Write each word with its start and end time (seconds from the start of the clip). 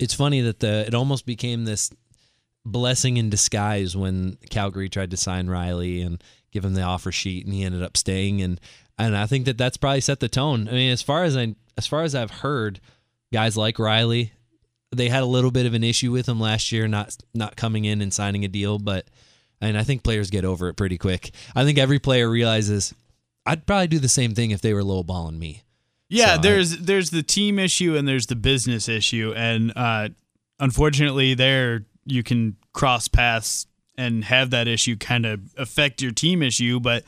it's 0.00 0.14
funny 0.14 0.40
that 0.40 0.60
the 0.60 0.86
it 0.86 0.94
almost 0.94 1.26
became 1.26 1.64
this 1.64 1.90
blessing 2.64 3.18
in 3.18 3.30
disguise 3.30 3.96
when 3.96 4.36
Calgary 4.48 4.88
tried 4.88 5.10
to 5.10 5.16
sign 5.16 5.48
Riley 5.48 6.00
and 6.00 6.22
give 6.50 6.64
him 6.64 6.74
the 6.74 6.82
offer 6.82 7.12
sheet, 7.12 7.44
and 7.44 7.54
he 7.54 7.62
ended 7.62 7.82
up 7.82 7.96
staying. 7.96 8.40
And 8.40 8.58
and 8.98 9.16
I 9.16 9.26
think 9.26 9.44
that 9.44 9.58
that's 9.58 9.76
probably 9.76 10.00
set 10.00 10.20
the 10.20 10.28
tone. 10.28 10.68
I 10.68 10.72
mean, 10.72 10.90
as 10.90 11.02
far 11.02 11.24
as 11.24 11.36
I 11.36 11.54
as 11.76 11.86
far 11.86 12.02
as 12.02 12.14
I've 12.14 12.30
heard, 12.30 12.80
guys 13.32 13.56
like 13.56 13.78
Riley, 13.78 14.32
they 14.90 15.10
had 15.10 15.22
a 15.22 15.26
little 15.26 15.50
bit 15.50 15.66
of 15.66 15.74
an 15.74 15.84
issue 15.84 16.10
with 16.10 16.26
him 16.26 16.40
last 16.40 16.72
year, 16.72 16.88
not 16.88 17.14
not 17.34 17.56
coming 17.56 17.84
in 17.84 18.00
and 18.00 18.12
signing 18.12 18.44
a 18.44 18.48
deal, 18.48 18.78
but 18.78 19.06
and 19.60 19.76
I 19.76 19.84
think 19.84 20.02
players 20.02 20.30
get 20.30 20.46
over 20.46 20.68
it 20.68 20.74
pretty 20.74 20.96
quick. 20.96 21.32
I 21.54 21.64
think 21.64 21.78
every 21.78 21.98
player 21.98 22.28
realizes 22.28 22.94
I'd 23.44 23.66
probably 23.66 23.88
do 23.88 23.98
the 23.98 24.08
same 24.08 24.34
thing 24.34 24.50
if 24.50 24.62
they 24.62 24.72
were 24.72 24.82
lowballing 24.82 25.38
me. 25.38 25.62
Yeah, 26.10 26.34
So 26.34 26.42
there's 26.42 26.76
there's 26.78 27.10
the 27.10 27.22
team 27.22 27.58
issue 27.58 27.96
and 27.96 28.06
there's 28.06 28.26
the 28.26 28.36
business 28.36 28.88
issue, 28.88 29.32
and 29.34 29.72
uh, 29.76 30.08
unfortunately, 30.58 31.34
there 31.34 31.86
you 32.04 32.22
can 32.22 32.56
cross 32.72 33.08
paths 33.08 33.66
and 33.96 34.24
have 34.24 34.50
that 34.50 34.66
issue 34.66 34.96
kind 34.96 35.24
of 35.24 35.40
affect 35.56 36.02
your 36.02 36.10
team 36.10 36.42
issue, 36.42 36.80
but 36.80 37.04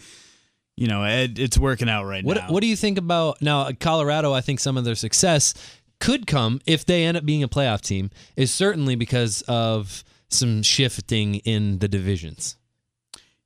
you 0.77 0.87
know 0.87 1.05
it, 1.05 1.39
it's 1.39 1.59
working 1.59 1.89
out 1.89 2.05
right 2.05 2.25
What 2.25 2.37
now. 2.37 2.47
What 2.49 2.61
do 2.61 2.67
you 2.69 2.77
think 2.77 2.97
about 2.97 3.43
now? 3.43 3.71
Colorado, 3.73 4.33
I 4.33 4.41
think 4.41 4.61
some 4.61 4.77
of 4.77 4.85
their 4.85 4.95
success 4.95 5.53
could 6.01 6.27
come 6.27 6.61
if 6.65 6.85
they 6.87 7.05
end 7.05 7.17
up 7.17 7.25
being 7.25 7.43
a 7.43 7.49
playoff 7.49 7.81
team. 7.81 8.11
Is 8.37 8.53
certainly 8.53 8.95
because 8.95 9.43
of 9.49 10.05
some 10.29 10.63
shifting 10.63 11.37
in 11.37 11.79
the 11.81 11.89
divisions. 11.89 12.57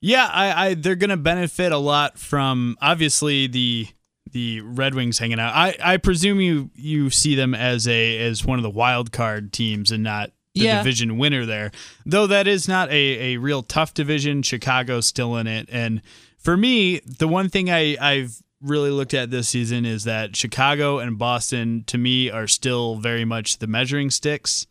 Yeah, 0.00 0.28
I, 0.30 0.68
I 0.68 0.74
they're 0.74 0.94
gonna 0.94 1.16
benefit 1.16 1.72
a 1.72 1.78
lot 1.78 2.18
from 2.18 2.76
obviously 2.82 3.46
the 3.46 3.88
the 4.32 4.60
Red 4.60 4.94
Wings 4.94 5.18
hanging 5.18 5.38
out. 5.40 5.54
I, 5.54 5.76
I 5.82 5.96
presume 5.98 6.40
you 6.40 6.70
you 6.74 7.10
see 7.10 7.34
them 7.34 7.54
as 7.54 7.86
a 7.88 8.18
as 8.18 8.44
one 8.44 8.58
of 8.58 8.62
the 8.62 8.70
wild 8.70 9.12
card 9.12 9.52
teams 9.52 9.90
and 9.92 10.02
not 10.02 10.30
the 10.54 10.62
Yeah. 10.62 10.78
division 10.78 11.18
winner 11.18 11.46
there. 11.46 11.70
Though 12.04 12.26
that 12.26 12.46
is 12.46 12.66
not 12.68 12.88
a, 12.90 13.34
a 13.34 13.36
real 13.36 13.62
tough 13.62 13.94
division. 13.94 14.42
Chicago's 14.42 15.06
still 15.06 15.36
in 15.36 15.46
it. 15.46 15.68
And 15.70 16.02
for 16.38 16.56
me, 16.56 17.00
the 17.00 17.28
one 17.28 17.48
thing 17.48 17.70
I, 17.70 17.96
I've 18.00 18.42
really 18.62 18.90
looked 18.90 19.12
at 19.14 19.30
this 19.30 19.48
season 19.48 19.84
is 19.84 20.04
that 20.04 20.34
Chicago 20.34 20.98
and 20.98 21.18
Boston 21.18 21.84
to 21.88 21.98
me 21.98 22.30
are 22.30 22.46
still 22.46 22.96
very 22.96 23.24
much 23.24 23.58
the 23.58 23.66
measuring 23.66 24.10
sticks 24.10 24.66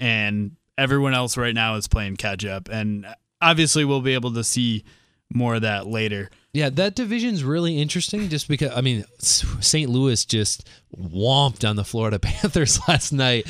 and 0.00 0.52
everyone 0.76 1.14
else 1.14 1.36
right 1.36 1.54
now 1.54 1.76
is 1.76 1.88
playing 1.88 2.16
catch 2.16 2.44
up. 2.44 2.68
And 2.68 3.06
obviously, 3.40 3.84
we'll 3.84 4.00
be 4.02 4.14
able 4.14 4.32
to 4.34 4.44
see 4.44 4.84
more 5.32 5.56
of 5.56 5.62
that 5.62 5.86
later. 5.86 6.30
Yeah, 6.52 6.70
that 6.70 6.94
division's 6.94 7.42
really 7.42 7.80
interesting 7.80 8.28
just 8.28 8.48
because 8.48 8.72
I 8.74 8.80
mean 8.80 9.04
St. 9.18 9.90
Louis 9.90 10.24
just 10.24 10.68
whomped 10.96 11.68
on 11.68 11.76
the 11.76 11.84
Florida 11.84 12.18
Panthers 12.20 12.80
last 12.88 13.12
night. 13.12 13.46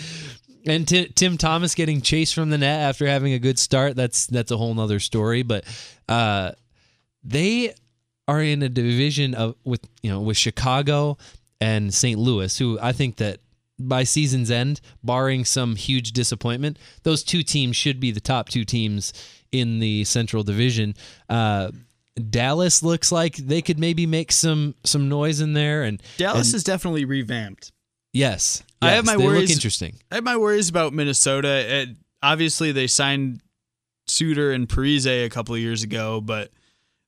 And 0.67 0.89
Ti- 0.89 1.09
Tim 1.15 1.37
Thomas 1.37 1.75
getting 1.75 2.01
chased 2.01 2.35
from 2.35 2.49
the 2.49 2.57
net 2.57 2.81
after 2.81 3.07
having 3.07 3.35
a 3.35 3.39
good 3.39 3.59
start, 3.59 3.97
that's 3.97 4.27
that's 4.27 4.51
a 4.51 4.57
whole 4.57 4.73
nother 4.73 4.99
story. 4.99 5.43
But 5.43 5.65
uh, 6.09 6.53
they 7.23 7.75
are 8.27 8.41
in 8.41 8.63
a 8.63 8.71
division 8.71 9.35
of 9.35 9.57
with 9.65 9.87
you 10.03 10.11
know 10.11 10.21
with 10.21 10.39
Chicago 10.39 11.19
and 11.61 11.93
St. 11.93 12.19
Louis, 12.19 12.57
who 12.59 12.79
I 12.81 12.93
think 12.93 13.17
that 13.17 13.41
by 13.79 14.05
season's 14.05 14.51
end, 14.51 14.81
barring 15.03 15.45
some 15.45 15.77
huge 15.77 16.13
disappointment, 16.13 16.79
those 17.03 17.23
two 17.25 17.43
teams 17.43 17.77
should 17.77 17.99
be 18.01 18.11
the 18.11 18.21
top 18.21 18.49
two 18.49 18.65
teams 18.65 19.13
in 19.53 19.79
the 19.81 20.05
Central 20.05 20.43
Division. 20.43 20.95
Uh, 21.29 21.71
Dallas 22.31 22.83
looks 22.83 23.11
like 23.11 23.37
they 23.37 23.61
could 23.63 23.79
maybe 23.79 24.07
make 24.07 24.31
some 24.31 24.75
some 24.85 25.09
noise 25.09 25.41
in 25.41 25.53
there, 25.55 25.83
and 25.83 26.01
Dallas 26.17 26.49
and- 26.49 26.55
is 26.57 26.65
definitely 26.65 27.05
revamped. 27.05 27.73
yes, 28.13 28.63
I 28.81 28.91
have 28.91 29.05
yes, 29.05 29.15
my 29.15 29.17
they 29.21 29.27
worries- 29.27 29.41
Look 29.49 29.51
interesting. 29.51 29.97
I 30.13 30.17
have 30.17 30.25
my 30.25 30.37
worries 30.37 30.69
about 30.69 30.93
Minnesota. 30.93 31.81
It, 31.83 31.89
obviously, 32.23 32.71
they 32.71 32.87
signed 32.87 33.41
Suter 34.07 34.53
and 34.53 34.69
Parise 34.69 35.07
a 35.07 35.29
couple 35.29 35.55
of 35.57 35.61
years 35.61 35.83
ago, 35.83 36.21
but 36.21 36.53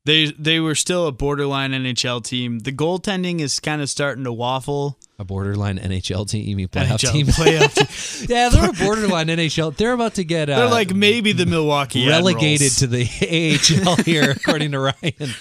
they 0.06 0.32
they 0.38 0.60
were 0.60 0.74
still 0.74 1.06
a 1.06 1.12
borderline 1.12 1.72
NHL 1.72 2.24
team. 2.24 2.60
The 2.60 2.72
goaltending 2.72 3.40
is 3.40 3.60
kind 3.60 3.82
of 3.82 3.90
starting 3.90 4.24
to 4.24 4.32
waffle. 4.32 4.98
A 5.18 5.24
borderline 5.24 5.78
NHL 5.78 6.28
team, 6.28 6.46
you 6.46 6.56
mean 6.56 6.68
playoff 6.68 6.98
NHL 6.98 7.12
team? 7.12 7.26
playoff 7.26 8.18
team. 8.20 8.26
yeah, 8.34 8.48
they're 8.48 8.70
a 8.70 8.72
borderline 8.72 9.26
NHL. 9.28 9.76
They're 9.76 9.92
about 9.92 10.14
to 10.14 10.24
get 10.24 10.48
uh, 10.48 10.56
They're 10.60 10.68
like 10.70 10.94
maybe 10.94 11.32
the 11.32 11.46
Milwaukee 11.46 12.06
relegated 12.06 12.72
Admirals. 12.72 12.76
to 12.76 12.86
the 12.86 13.86
AHL 13.88 13.96
here, 14.04 14.30
according 14.30 14.72
to 14.72 14.78
Ryan. 14.80 15.12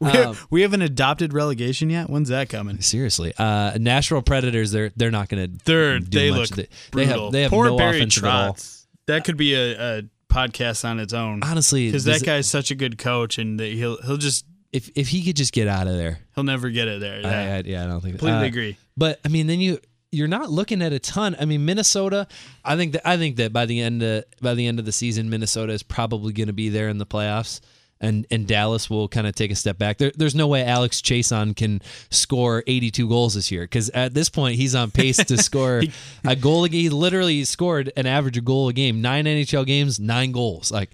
We, 0.00 0.10
Um, 0.10 0.36
we 0.48 0.62
haven't 0.62 0.82
adopted 0.82 1.32
relegation 1.32 1.90
yet. 1.90 2.08
When's 2.08 2.28
that 2.28 2.48
coming? 2.48 2.80
Seriously, 2.80 3.32
uh, 3.36 3.76
Nashville 3.80 4.22
Predators. 4.22 4.70
They're 4.70 4.92
they're 4.94 5.10
not 5.10 5.28
going 5.28 5.50
to. 5.50 5.64
They're 5.64 5.98
they 5.98 6.30
much. 6.30 6.50
look 6.52 6.56
They, 6.56 6.62
they 6.62 6.68
brutal. 7.06 7.24
have 7.24 7.32
they 7.32 7.42
have 7.42 7.50
Poor 7.50 7.66
no 7.66 7.76
Barry 7.76 7.96
offensive 7.96 8.22
at 8.24 8.30
all. 8.30 8.52
Trotz. 8.54 8.86
That 9.08 9.24
could 9.24 9.36
be 9.36 9.54
a, 9.54 9.98
a 9.98 10.02
podcast 10.28 10.84
on 10.84 11.00
its 11.00 11.12
own. 11.12 11.40
Honestly, 11.42 11.86
because 11.86 12.04
that 12.04 12.22
it- 12.22 12.26
guy's 12.26 12.48
such 12.48 12.70
a 12.70 12.74
good 12.74 12.98
coach, 12.98 13.38
and 13.38 13.58
that 13.60 13.72
he'll 13.72 14.00
he'll 14.02 14.16
just 14.16 14.44
if 14.72 14.90
if 14.94 15.08
he 15.08 15.24
could 15.24 15.36
just 15.36 15.52
get 15.52 15.68
out 15.68 15.86
of 15.86 15.96
there, 15.96 16.18
he'll 16.34 16.44
never 16.44 16.70
get 16.70 16.88
it 16.88 17.00
there. 17.00 17.16
I, 17.16 17.20
Yeah, 17.20 17.54
I, 17.56 17.62
yeah, 17.64 17.84
I 17.84 17.86
don't 17.86 18.00
think 18.00 18.14
completely 18.18 18.40
uh, 18.44 18.48
agree. 18.48 18.76
But 18.96 19.20
I 19.24 19.28
mean, 19.28 19.46
then 19.46 19.60
you 19.60 19.78
you're 20.10 20.28
not 20.28 20.50
looking 20.50 20.80
at 20.82 20.92
a 20.92 20.98
ton. 20.98 21.36
I 21.38 21.44
mean, 21.44 21.64
Minnesota. 21.64 22.26
I 22.64 22.76
think 22.76 22.92
that 22.92 23.06
I 23.08 23.16
think 23.16 23.36
that 23.36 23.52
by 23.52 23.66
the 23.66 23.80
end 23.80 24.02
of 24.02 24.24
by 24.40 24.54
the 24.54 24.66
end 24.66 24.78
of 24.78 24.84
the 24.84 24.92
season, 24.92 25.30
Minnesota 25.30 25.72
is 25.72 25.82
probably 25.82 26.32
going 26.32 26.46
to 26.48 26.52
be 26.52 26.68
there 26.68 26.88
in 26.88 26.98
the 26.98 27.06
playoffs, 27.06 27.60
and 28.00 28.26
and 28.30 28.46
Dallas 28.46 28.88
will 28.88 29.08
kind 29.08 29.26
of 29.26 29.34
take 29.34 29.50
a 29.50 29.54
step 29.56 29.78
back. 29.78 29.98
There, 29.98 30.12
there's 30.14 30.34
no 30.34 30.46
way 30.46 30.64
Alex 30.64 31.00
Chiasson 31.00 31.56
can 31.56 31.82
score 32.10 32.62
82 32.66 33.08
goals 33.08 33.34
this 33.34 33.50
year 33.50 33.62
because 33.62 33.90
at 33.90 34.14
this 34.14 34.28
point 34.28 34.56
he's 34.56 34.74
on 34.74 34.90
pace 34.90 35.16
to 35.16 35.36
score 35.42 35.82
a 36.24 36.36
goal. 36.36 36.64
a- 36.64 36.68
He 36.68 36.88
literally 36.90 37.44
scored 37.44 37.92
an 37.96 38.06
average 38.06 38.42
goal 38.44 38.68
a 38.68 38.72
game. 38.72 39.00
Nine 39.02 39.24
NHL 39.24 39.66
games, 39.66 39.98
nine 39.98 40.32
goals. 40.32 40.70
Like 40.70 40.90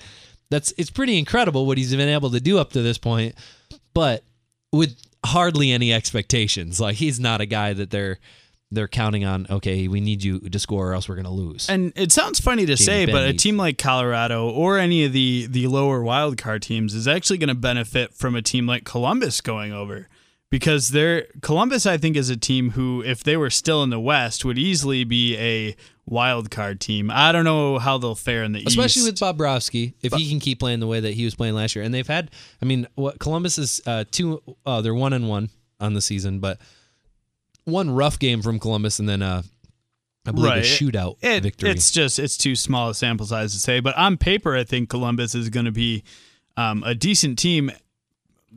that's 0.50 0.72
it's 0.78 0.90
pretty 0.90 1.18
incredible 1.18 1.66
what 1.66 1.78
he's 1.78 1.94
been 1.94 2.08
able 2.08 2.30
to 2.30 2.40
do 2.40 2.58
up 2.58 2.72
to 2.72 2.82
this 2.82 2.98
point, 2.98 3.34
but 3.92 4.24
with 4.72 4.96
hardly 5.24 5.72
any 5.72 5.92
expectations. 5.92 6.80
Like 6.80 6.96
he's 6.96 7.18
not 7.20 7.40
a 7.40 7.46
guy 7.46 7.72
that 7.72 7.90
they're 7.90 8.18
they're 8.74 8.88
counting 8.88 9.24
on. 9.24 9.46
Okay, 9.48 9.88
we 9.88 10.00
need 10.00 10.22
you 10.22 10.40
to 10.40 10.58
score, 10.58 10.90
or 10.90 10.94
else 10.94 11.08
we're 11.08 11.14
going 11.14 11.24
to 11.24 11.30
lose. 11.30 11.68
And 11.68 11.92
it 11.96 12.12
sounds 12.12 12.40
funny 12.40 12.66
to 12.66 12.76
say, 12.76 13.06
but 13.06 13.22
a 13.22 13.26
needs- 13.28 13.42
team 13.42 13.56
like 13.56 13.78
Colorado 13.78 14.48
or 14.50 14.78
any 14.78 15.04
of 15.04 15.12
the 15.12 15.46
the 15.48 15.66
lower 15.66 16.02
wild 16.02 16.36
card 16.36 16.62
teams 16.62 16.94
is 16.94 17.08
actually 17.08 17.38
going 17.38 17.48
to 17.48 17.54
benefit 17.54 18.14
from 18.14 18.34
a 18.34 18.42
team 18.42 18.66
like 18.66 18.84
Columbus 18.84 19.40
going 19.40 19.72
over 19.72 20.08
because 20.50 20.88
they're 20.88 21.26
Columbus. 21.40 21.86
I 21.86 21.96
think 21.96 22.16
is 22.16 22.30
a 22.30 22.36
team 22.36 22.70
who, 22.70 23.02
if 23.02 23.24
they 23.24 23.36
were 23.36 23.50
still 23.50 23.82
in 23.82 23.90
the 23.90 24.00
West, 24.00 24.44
would 24.44 24.58
easily 24.58 25.04
be 25.04 25.36
a 25.38 25.76
wild 26.06 26.50
card 26.50 26.80
team. 26.80 27.10
I 27.10 27.32
don't 27.32 27.44
know 27.44 27.78
how 27.78 27.96
they'll 27.96 28.14
fare 28.14 28.42
in 28.44 28.52
the 28.52 28.62
Especially 28.66 29.08
East. 29.08 29.20
with 29.22 29.38
Bobrovsky, 29.38 29.94
if 30.02 30.12
he 30.12 30.28
can 30.28 30.38
keep 30.38 30.60
playing 30.60 30.80
the 30.80 30.86
way 30.86 31.00
that 31.00 31.14
he 31.14 31.24
was 31.24 31.34
playing 31.34 31.54
last 31.54 31.74
year, 31.74 31.84
and 31.84 31.94
they've 31.94 32.06
had, 32.06 32.30
I 32.60 32.66
mean, 32.66 32.86
what 32.94 33.18
Columbus 33.18 33.56
is 33.56 33.80
uh, 33.86 34.04
two, 34.10 34.42
uh, 34.66 34.82
they're 34.82 34.94
one 34.94 35.14
and 35.14 35.28
one 35.30 35.48
on 35.80 35.94
the 35.94 36.02
season, 36.02 36.40
but 36.40 36.58
one 37.64 37.90
rough 37.90 38.18
game 38.18 38.42
from 38.42 38.58
Columbus, 38.58 38.98
and 38.98 39.08
then 39.08 39.22
uh, 39.22 39.42
I 40.26 40.30
believe 40.32 40.52
a 40.52 40.60
shootout 40.60 41.16
It- 41.22 41.42
victory. 41.42 41.70
It's 41.70 41.90
just 41.90 42.18
it's 42.18 42.36
too 42.36 42.54
small 42.56 42.90
a 42.90 42.94
sample 42.94 43.26
size 43.26 43.52
to 43.54 43.58
say, 43.60 43.80
but 43.80 43.96
on 43.96 44.16
paper, 44.16 44.56
I 44.56 44.64
think 44.64 44.88
Columbus 44.88 45.34
is 45.34 45.48
going 45.50 45.66
to 45.66 45.72
be 45.72 46.02
um, 46.56 46.82
a 46.84 46.94
decent 46.94 47.38
team. 47.38 47.70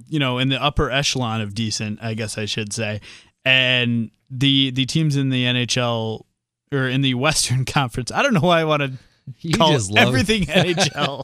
You 0.07 0.19
know, 0.19 0.37
in 0.37 0.49
the 0.49 0.61
upper 0.61 0.91
echelon 0.91 1.41
of 1.41 1.55
decent, 1.55 1.99
I 2.03 2.13
guess 2.13 2.37
I 2.37 2.45
should 2.45 2.71
say. 2.71 3.01
And 3.43 4.11
the 4.29 4.69
the 4.71 4.85
teams 4.85 5.15
in 5.15 5.29
the 5.31 5.45
NHL 5.45 6.23
or 6.71 6.87
in 6.87 7.01
the 7.01 7.13
Western 7.15 7.65
Conference, 7.65 8.11
I 8.11 8.21
don't 8.21 8.33
know 8.35 8.41
why 8.41 8.59
I 8.61 8.63
want 8.65 8.83
to 8.83 8.91
you 9.39 9.53
call 9.55 9.71
just 9.71 9.89
love 9.91 10.07
everything 10.07 10.43
NHL. 10.45 11.23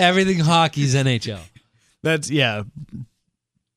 everything 0.00 0.40
hockey's 0.40 0.94
NHL. 0.96 1.38
That's 2.02 2.28
yeah, 2.30 2.64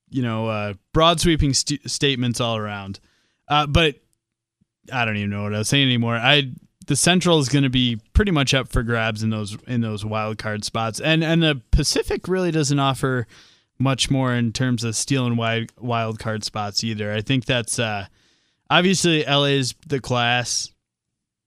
you 0.09 0.21
know, 0.21 0.47
uh, 0.47 0.73
broad 0.93 1.19
sweeping 1.19 1.53
st- 1.53 1.89
statements 1.89 2.41
all 2.41 2.57
around. 2.57 2.99
Uh, 3.51 3.67
but 3.67 3.95
I 4.91 5.03
don't 5.03 5.17
even 5.17 5.29
know 5.29 5.43
what 5.43 5.53
I 5.53 5.59
was 5.59 5.67
saying 5.67 5.83
anymore. 5.83 6.15
I 6.15 6.53
the 6.87 6.95
Central 6.95 7.39
is 7.39 7.49
going 7.49 7.63
to 7.63 7.69
be 7.69 7.99
pretty 8.13 8.31
much 8.31 8.53
up 8.53 8.69
for 8.69 8.81
grabs 8.81 9.23
in 9.23 9.29
those 9.29 9.57
in 9.67 9.81
those 9.81 10.05
wild 10.05 10.37
card 10.37 10.63
spots, 10.63 11.01
and 11.01 11.21
and 11.23 11.43
the 11.43 11.61
Pacific 11.71 12.29
really 12.29 12.51
doesn't 12.51 12.79
offer 12.79 13.27
much 13.77 14.09
more 14.09 14.33
in 14.33 14.53
terms 14.53 14.85
of 14.85 14.95
stealing 14.95 15.35
wild 15.35 15.71
wild 15.77 16.17
card 16.17 16.45
spots 16.45 16.81
either. 16.83 17.11
I 17.11 17.19
think 17.19 17.45
that's 17.45 17.77
uh, 17.77 18.07
obviously 18.69 19.25
LA's 19.25 19.75
the 19.85 19.99
class. 19.99 20.71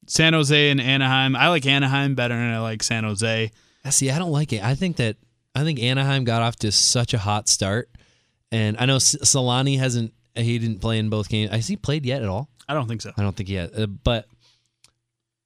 San 0.07 0.35
Jose 0.35 0.71
and 0.71 0.83
Anaheim. 0.83 1.35
I 1.35 1.49
like 1.49 1.65
Anaheim 1.65 2.15
better 2.15 2.35
than 2.35 2.53
I 2.53 2.61
like 2.61 2.83
San 2.83 3.05
Jose. 3.05 3.51
I 3.83 3.91
See, 3.91 4.11
I 4.11 4.19
don't 4.19 4.33
like 4.33 4.53
it. 4.53 4.63
I 4.63 4.75
think 4.75 4.97
that 4.97 5.17
I 5.55 5.65
think 5.65 5.81
Anaheim 5.81 6.25
got 6.25 6.43
off 6.43 6.57
to 6.57 6.71
such 6.71 7.15
a 7.15 7.19
hot 7.19 7.49
start, 7.49 7.89
and 8.53 8.77
I 8.79 8.85
know 8.85 8.99
Selanne 8.99 9.79
hasn't. 9.79 10.13
He 10.35 10.59
didn't 10.59 10.81
play 10.81 10.99
in 10.99 11.11
both 11.11 11.29
games. 11.29 11.51
Has 11.51 11.69
he 11.69 11.77
played 11.77 12.05
yet 12.05 12.23
at 12.23 12.29
all? 12.29 12.49
I 12.69 12.75
don't 12.75 12.89
think 12.89 13.03
so. 13.03 13.13
I 13.17 13.23
don't 13.23 13.37
think 13.37 13.49
yet. 13.49 13.79
Uh, 13.79 13.87
but 13.87 14.27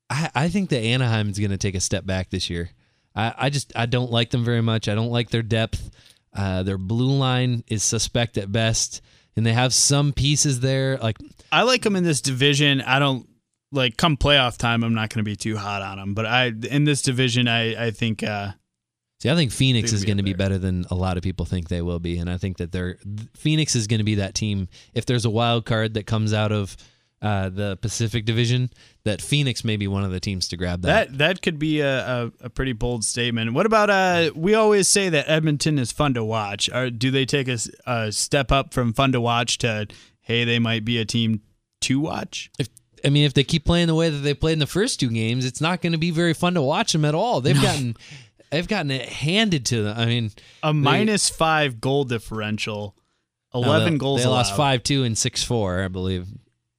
I 0.09 0.31
I 0.35 0.49
think 0.49 0.71
that 0.71 0.81
Anaheim 0.81 1.29
is 1.29 1.39
going 1.39 1.51
to 1.51 1.59
take 1.59 1.75
a 1.75 1.81
step 1.81 2.07
back 2.07 2.31
this 2.31 2.49
year. 2.49 2.71
I 3.15 3.35
I 3.37 3.51
just 3.51 3.73
I 3.77 3.87
don't 3.87 4.11
like 4.11 4.31
them 4.31 4.45
very 4.45 4.63
much. 4.63 4.89
I 4.89 4.95
don't 4.95 5.11
like 5.11 5.31
their 5.31 5.43
depth. 5.43 5.91
Uh, 6.35 6.63
their 6.63 6.79
blue 6.79 7.17
line 7.17 7.65
is 7.69 7.83
suspect 7.83 8.39
at 8.39 8.53
best, 8.53 9.01
and 9.37 9.45
they 9.45 9.53
have 9.53 9.75
some 9.75 10.13
pieces 10.13 10.61
there. 10.61 10.97
Like 10.99 11.19
I 11.51 11.63
like 11.63 11.83
them 11.83 11.97
in 11.97 12.05
this 12.05 12.21
division. 12.21 12.81
I 12.81 12.99
don't 12.99 13.29
like 13.73 13.97
come 13.97 14.17
playoff 14.17 14.57
time, 14.57 14.83
I'm 14.83 14.95
not 14.95 15.11
going 15.11 15.25
to 15.25 15.29
be 15.29 15.37
too 15.37 15.57
hot 15.57 15.83
on 15.83 15.99
them. 15.99 16.15
But 16.15 16.27
I 16.27 16.47
in 16.47 16.85
this 16.85 17.03
division, 17.03 17.49
I 17.49 17.87
I 17.87 17.91
think 17.91 18.23
uh, 18.23 18.53
See, 19.21 19.31
I 19.31 19.35
think 19.35 19.51
Phoenix 19.51 19.93
is 19.93 20.05
going 20.05 20.19
to 20.19 20.23
be 20.23 20.33
better 20.33 20.59
than 20.59 20.87
a 20.91 20.95
lot 20.95 21.17
of 21.17 21.25
people 21.25 21.45
think 21.45 21.69
they 21.69 21.83
will 21.83 21.99
be, 21.99 22.19
and 22.19 22.31
I 22.31 22.37
think 22.37 22.59
that 22.59 22.71
they're 22.71 22.99
Phoenix 23.35 23.75
is 23.75 23.89
going 23.89 23.99
to 23.99 24.05
be 24.05 24.17
that 24.17 24.35
team. 24.35 24.69
If 24.95 25.07
there's 25.07 25.25
a 25.25 25.31
wild 25.31 25.65
card 25.65 25.95
that 25.95 26.07
comes 26.07 26.33
out 26.33 26.53
of 26.53 26.77
uh, 27.21 27.49
the 27.49 27.77
Pacific 27.83 28.25
Division, 28.25 28.71
that 29.03 29.21
Phoenix 29.21 29.65
may 29.65 29.77
be 29.77 29.89
one 29.89 30.05
of 30.05 30.13
the 30.13 30.21
teams 30.21 30.47
to 30.49 30.57
grab 30.57 30.83
that. 30.83 31.09
that 31.09 31.19
that 31.19 31.43
could 31.43 31.59
be 31.59 31.81
a, 31.81 31.99
a, 31.99 32.33
a 32.43 32.51
pretty 32.51 32.73
bold 32.73 33.03
statement. 33.03 33.55
What 33.55 33.67
about 33.67 33.91
uh? 33.91 34.31
We 34.37 34.55
always 34.55 34.87
say 34.87 35.09
that 35.09 35.29
Edmonton 35.29 35.81
is 35.81 35.91
fun 35.91 36.15
to 36.15 36.25
watch. 36.25 36.71
Or 36.73 36.89
do 36.89 37.11
they 37.11 37.27
take 37.27 37.49
a 37.49 38.13
step 38.13 38.53
up 38.53 38.73
from 38.73 38.93
fun 38.93 39.11
to 39.13 39.21
watch 39.21 39.59
to 39.59 39.89
hey, 40.21 40.45
they 40.45 40.61
might 40.61 40.85
be 40.85 40.99
a 40.99 41.05
team 41.05 41.43
to 41.81 41.99
watch? 41.99 42.53
if 42.59 42.69
I 43.05 43.11
mean, 43.11 43.25
if 43.25 43.35
they 43.35 43.45
keep 43.45 43.65
playing 43.65 43.87
the 43.87 43.95
way 43.95 44.11
that 44.11 44.19
they 44.19 44.35
played 44.35 44.55
in 44.55 44.59
the 44.59 44.67
first 44.67 45.01
two 45.01 45.11
games, 45.11 45.45
it's 45.45 45.61
not 45.61 45.81
going 45.81 45.93
to 45.93 45.99
be 45.99 46.11
very 46.11 46.35
fun 46.35 46.55
to 46.55 46.63
watch 46.63 46.93
them 46.93 47.05
at 47.05 47.15
all. 47.15 47.41
They've 47.41 47.61
gotten 47.61 47.97
they've 48.51 48.69
gotten 48.69 48.91
it 48.91 49.09
handed 49.09 49.67
to 49.67 49.83
them. 49.85 49.99
I 49.99 50.07
mean, 50.07 50.31
A 50.63 50.73
minus 50.73 51.29
five 51.29 51.81
goal 51.81 52.05
differential, 52.05 52.97
no, 53.55 53.63
eleven 53.63 53.95
they, 53.95 53.99
goals. 53.99 54.23
They 54.23 54.29
lost 54.29 54.57
five 54.57 54.83
two 54.83 55.05
and 55.05 55.17
six 55.17 55.43
four, 55.43 55.83
I 55.83 55.89
believe. 55.89 56.27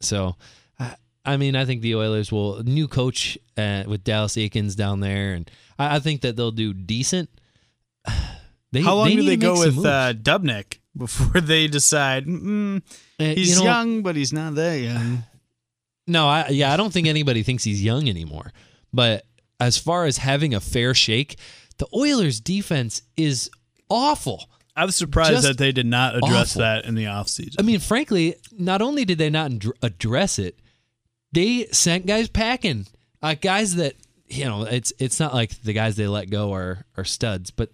So, 0.01 0.36
I, 0.80 0.95
I 1.25 1.38
mean, 1.38 1.56
I 1.56 1.66
think 1.66 1.81
the 1.81 1.95
Oilers 1.95 2.31
will 2.31 2.63
new 2.63 2.88
coach 2.88 3.38
uh, 3.57 3.83
with 3.88 4.04
Dallas 4.04 4.36
Eakins 4.36 4.75
down 4.75 5.00
there, 5.00 5.33
and 5.33 5.50
I, 5.77 5.98
I 5.98 6.00
think 6.00 6.21
that 6.21 6.36
they'll 6.36 6.51
do 6.51 6.74
decent. 6.74 7.30
They, 8.71 8.83
How 8.83 8.98
long 8.98 9.07
they 9.07 9.16
do 9.16 9.24
they 9.24 9.36
go 9.36 9.57
with 9.60 9.83
uh, 9.83 10.13
Dubnyk 10.13 10.77
before 10.95 11.42
they 11.42 11.68
decide 11.68 12.27
mm, 12.27 12.83
Uh, 13.19 13.24
he's 13.24 13.50
you 13.50 13.56
know, 13.56 13.63
young, 13.63 14.04
but 14.04 14.16
he's 14.16 14.31
not 14.31 14.54
that 14.56 14.75
young? 14.75 15.24
No, 16.07 16.27
I, 16.27 16.50
yeah, 16.50 16.74
I 16.74 16.77
don't 16.77 16.92
think 16.92 17.06
anybody 17.07 17.44
thinks 17.44 17.63
he's 17.63 17.83
young 17.83 18.10
anymore. 18.10 18.51
But 18.92 19.25
as 19.60 19.77
far 19.77 20.06
as 20.06 20.18
having 20.18 20.56
a 20.56 20.60
fair 20.60 20.95
shake, 20.95 21.38
the 21.79 21.87
Oilers' 21.93 22.39
defense 22.39 23.01
is 23.17 23.49
awful. 23.89 24.49
I 24.75 24.85
was 24.85 24.95
surprised 24.95 25.31
Just 25.31 25.47
that 25.47 25.57
they 25.57 25.71
did 25.71 25.87
not 25.87 26.15
address 26.15 26.51
awful. 26.51 26.61
that 26.61 26.85
in 26.85 26.95
the 26.95 27.05
offseason. 27.05 27.55
I 27.59 27.63
mean, 27.63 27.79
frankly, 27.79 28.35
not 28.51 28.81
only 28.81 29.03
did 29.03 29.17
they 29.17 29.29
not 29.29 29.51
address 29.81 30.39
it, 30.39 30.59
they 31.33 31.65
sent 31.71 32.05
guys 32.05 32.29
packing. 32.29 32.85
Uh, 33.21 33.33
guys 33.33 33.75
that 33.75 33.95
you 34.27 34.45
know, 34.45 34.63
it's 34.63 34.93
it's 34.99 35.19
not 35.19 35.33
like 35.33 35.61
the 35.63 35.73
guys 35.73 35.95
they 35.95 36.07
let 36.07 36.29
go 36.29 36.53
are 36.53 36.85
are 36.95 37.03
studs, 37.03 37.51
but 37.51 37.71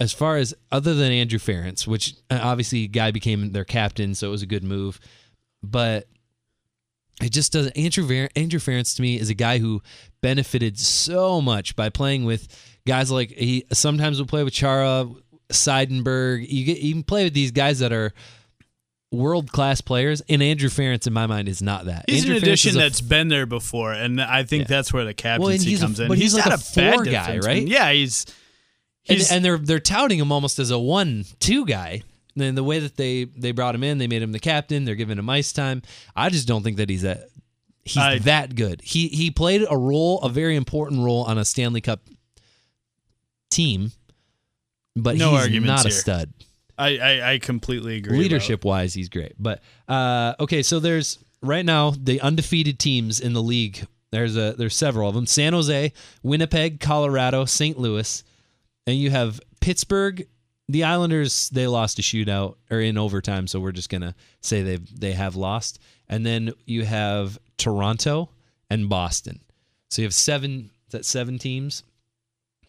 as 0.00 0.12
far 0.12 0.38
as 0.38 0.54
other 0.72 0.94
than 0.94 1.12
Andrew 1.12 1.38
Ference, 1.38 1.86
which 1.86 2.14
uh, 2.30 2.40
obviously 2.42 2.88
guy 2.88 3.10
became 3.10 3.52
their 3.52 3.64
captain, 3.64 4.14
so 4.14 4.28
it 4.28 4.30
was 4.30 4.42
a 4.42 4.46
good 4.46 4.64
move, 4.64 4.98
but 5.62 6.08
it 7.22 7.30
just 7.32 7.52
doesn't. 7.52 7.76
Andrew 7.76 8.04
Ver- 8.04 8.28
Andrew 8.36 8.60
Ference 8.60 8.96
to 8.96 9.02
me 9.02 9.18
is 9.18 9.28
a 9.30 9.34
guy 9.34 9.58
who 9.58 9.82
benefited 10.22 10.78
so 10.78 11.40
much 11.40 11.76
by 11.76 11.88
playing 11.88 12.24
with 12.24 12.48
guys 12.86 13.10
like 13.10 13.30
he 13.30 13.64
sometimes 13.72 14.18
will 14.18 14.26
play 14.26 14.42
with 14.44 14.52
Chara, 14.54 15.08
Seidenberg. 15.50 16.46
You 16.48 16.64
get 16.64 16.78
you 16.78 16.92
can 16.94 17.02
play 17.02 17.24
with 17.24 17.34
these 17.34 17.50
guys 17.50 17.78
that 17.80 17.92
are 17.92 18.12
world 19.12 19.50
class 19.50 19.80
players, 19.80 20.22
and 20.28 20.42
Andrew 20.42 20.68
Ference 20.68 21.06
in 21.06 21.12
my 21.12 21.26
mind 21.26 21.48
is 21.48 21.60
not 21.60 21.86
that. 21.86 22.04
He's 22.08 22.22
Andrew 22.22 22.36
an 22.36 22.42
addition 22.42 22.76
a 22.76 22.78
that's 22.78 23.00
been 23.00 23.28
there 23.28 23.46
before, 23.46 23.92
and 23.92 24.20
I 24.20 24.44
think 24.44 24.62
Yeah. 24.62 24.66
that's 24.68 24.92
where 24.92 25.04
the 25.04 25.14
Well, 25.38 25.48
and 25.48 25.58
captaincy 25.60 25.74
a- 25.74 25.78
comes 25.78 26.00
in. 26.00 26.08
but 26.08 26.16
he's 26.18 26.34
like 26.34 26.46
not 26.46 26.54
a 26.54 26.58
four 26.58 27.04
bad 27.04 27.12
guy, 27.12 27.36
defenseman. 27.38 27.44
right? 27.46 27.66
Yeah, 27.66 27.92
he's 27.92 28.26
and, 29.08 29.18
he's 29.18 29.32
and 29.32 29.44
they're 29.44 29.58
they're 29.58 29.80
touting 29.80 30.18
him 30.20 30.30
almost 30.30 30.58
as 30.58 30.70
a 30.70 30.78
one 30.78 31.24
two 31.40 31.66
guy. 31.66 32.02
And 32.34 32.42
then 32.42 32.54
the 32.54 32.64
way 32.64 32.78
that 32.78 32.96
they 32.96 33.24
they 33.24 33.52
brought 33.52 33.74
him 33.74 33.82
in, 33.82 33.98
they 33.98 34.06
made 34.06 34.22
him 34.22 34.32
the 34.32 34.38
captain. 34.38 34.84
They're 34.84 34.94
giving 34.94 35.18
him 35.18 35.28
ice 35.28 35.52
time. 35.52 35.82
I 36.14 36.28
just 36.30 36.46
don't 36.46 36.62
think 36.62 36.76
that 36.76 36.88
he's 36.88 37.02
that 37.02 37.28
he's 37.84 37.96
I- 37.98 38.18
that 38.20 38.54
good. 38.54 38.80
He 38.82 39.08
he 39.08 39.30
played 39.30 39.66
a 39.68 39.76
role, 39.76 40.20
a 40.20 40.28
very 40.28 40.56
important 40.56 41.02
role 41.02 41.24
on 41.24 41.38
a 41.38 41.44
Stanley 41.44 41.80
Cup 41.80 42.00
team, 43.50 43.92
but 44.96 45.16
No 45.16 45.36
he's 45.36 45.60
not 45.62 45.84
a 45.86 45.90
stud. 45.90 46.32
I, 46.78 46.96
I 46.96 47.32
I 47.32 47.38
completely 47.38 47.96
agree. 47.96 48.18
Leadership 48.18 48.64
wise, 48.64 48.94
he's 48.94 49.08
great. 49.08 49.34
But 49.38 49.62
uh, 49.86 50.34
okay, 50.40 50.62
so 50.62 50.80
there's 50.80 51.18
right 51.42 51.64
now 51.64 51.90
the 51.90 52.20
undefeated 52.20 52.78
teams 52.78 53.20
in 53.20 53.32
the 53.34 53.42
league. 53.42 53.86
There's 54.12 54.36
a 54.36 54.54
there's 54.56 54.74
several 54.74 55.08
of 55.08 55.14
them: 55.14 55.26
San 55.26 55.52
Jose, 55.52 55.92
Winnipeg, 56.22 56.80
Colorado, 56.80 57.44
St. 57.44 57.78
Louis, 57.78 58.24
and 58.86 58.96
you 58.96 59.10
have 59.10 59.40
Pittsburgh. 59.60 60.26
The 60.70 60.84
Islanders 60.84 61.50
they 61.50 61.66
lost 61.66 61.98
a 61.98 62.02
shootout 62.02 62.56
or 62.70 62.80
in 62.80 62.96
overtime, 62.96 63.46
so 63.46 63.60
we're 63.60 63.72
just 63.72 63.90
gonna 63.90 64.14
say 64.40 64.62
they 64.62 64.76
they 64.76 65.12
have 65.12 65.36
lost. 65.36 65.80
And 66.08 66.26
then 66.26 66.52
you 66.64 66.84
have 66.84 67.38
Toronto 67.56 68.30
and 68.68 68.88
Boston. 68.88 69.40
So 69.90 70.02
you 70.02 70.06
have 70.06 70.14
seven 70.14 70.70
is 70.86 70.92
that 70.92 71.04
seven 71.04 71.38
teams. 71.38 71.82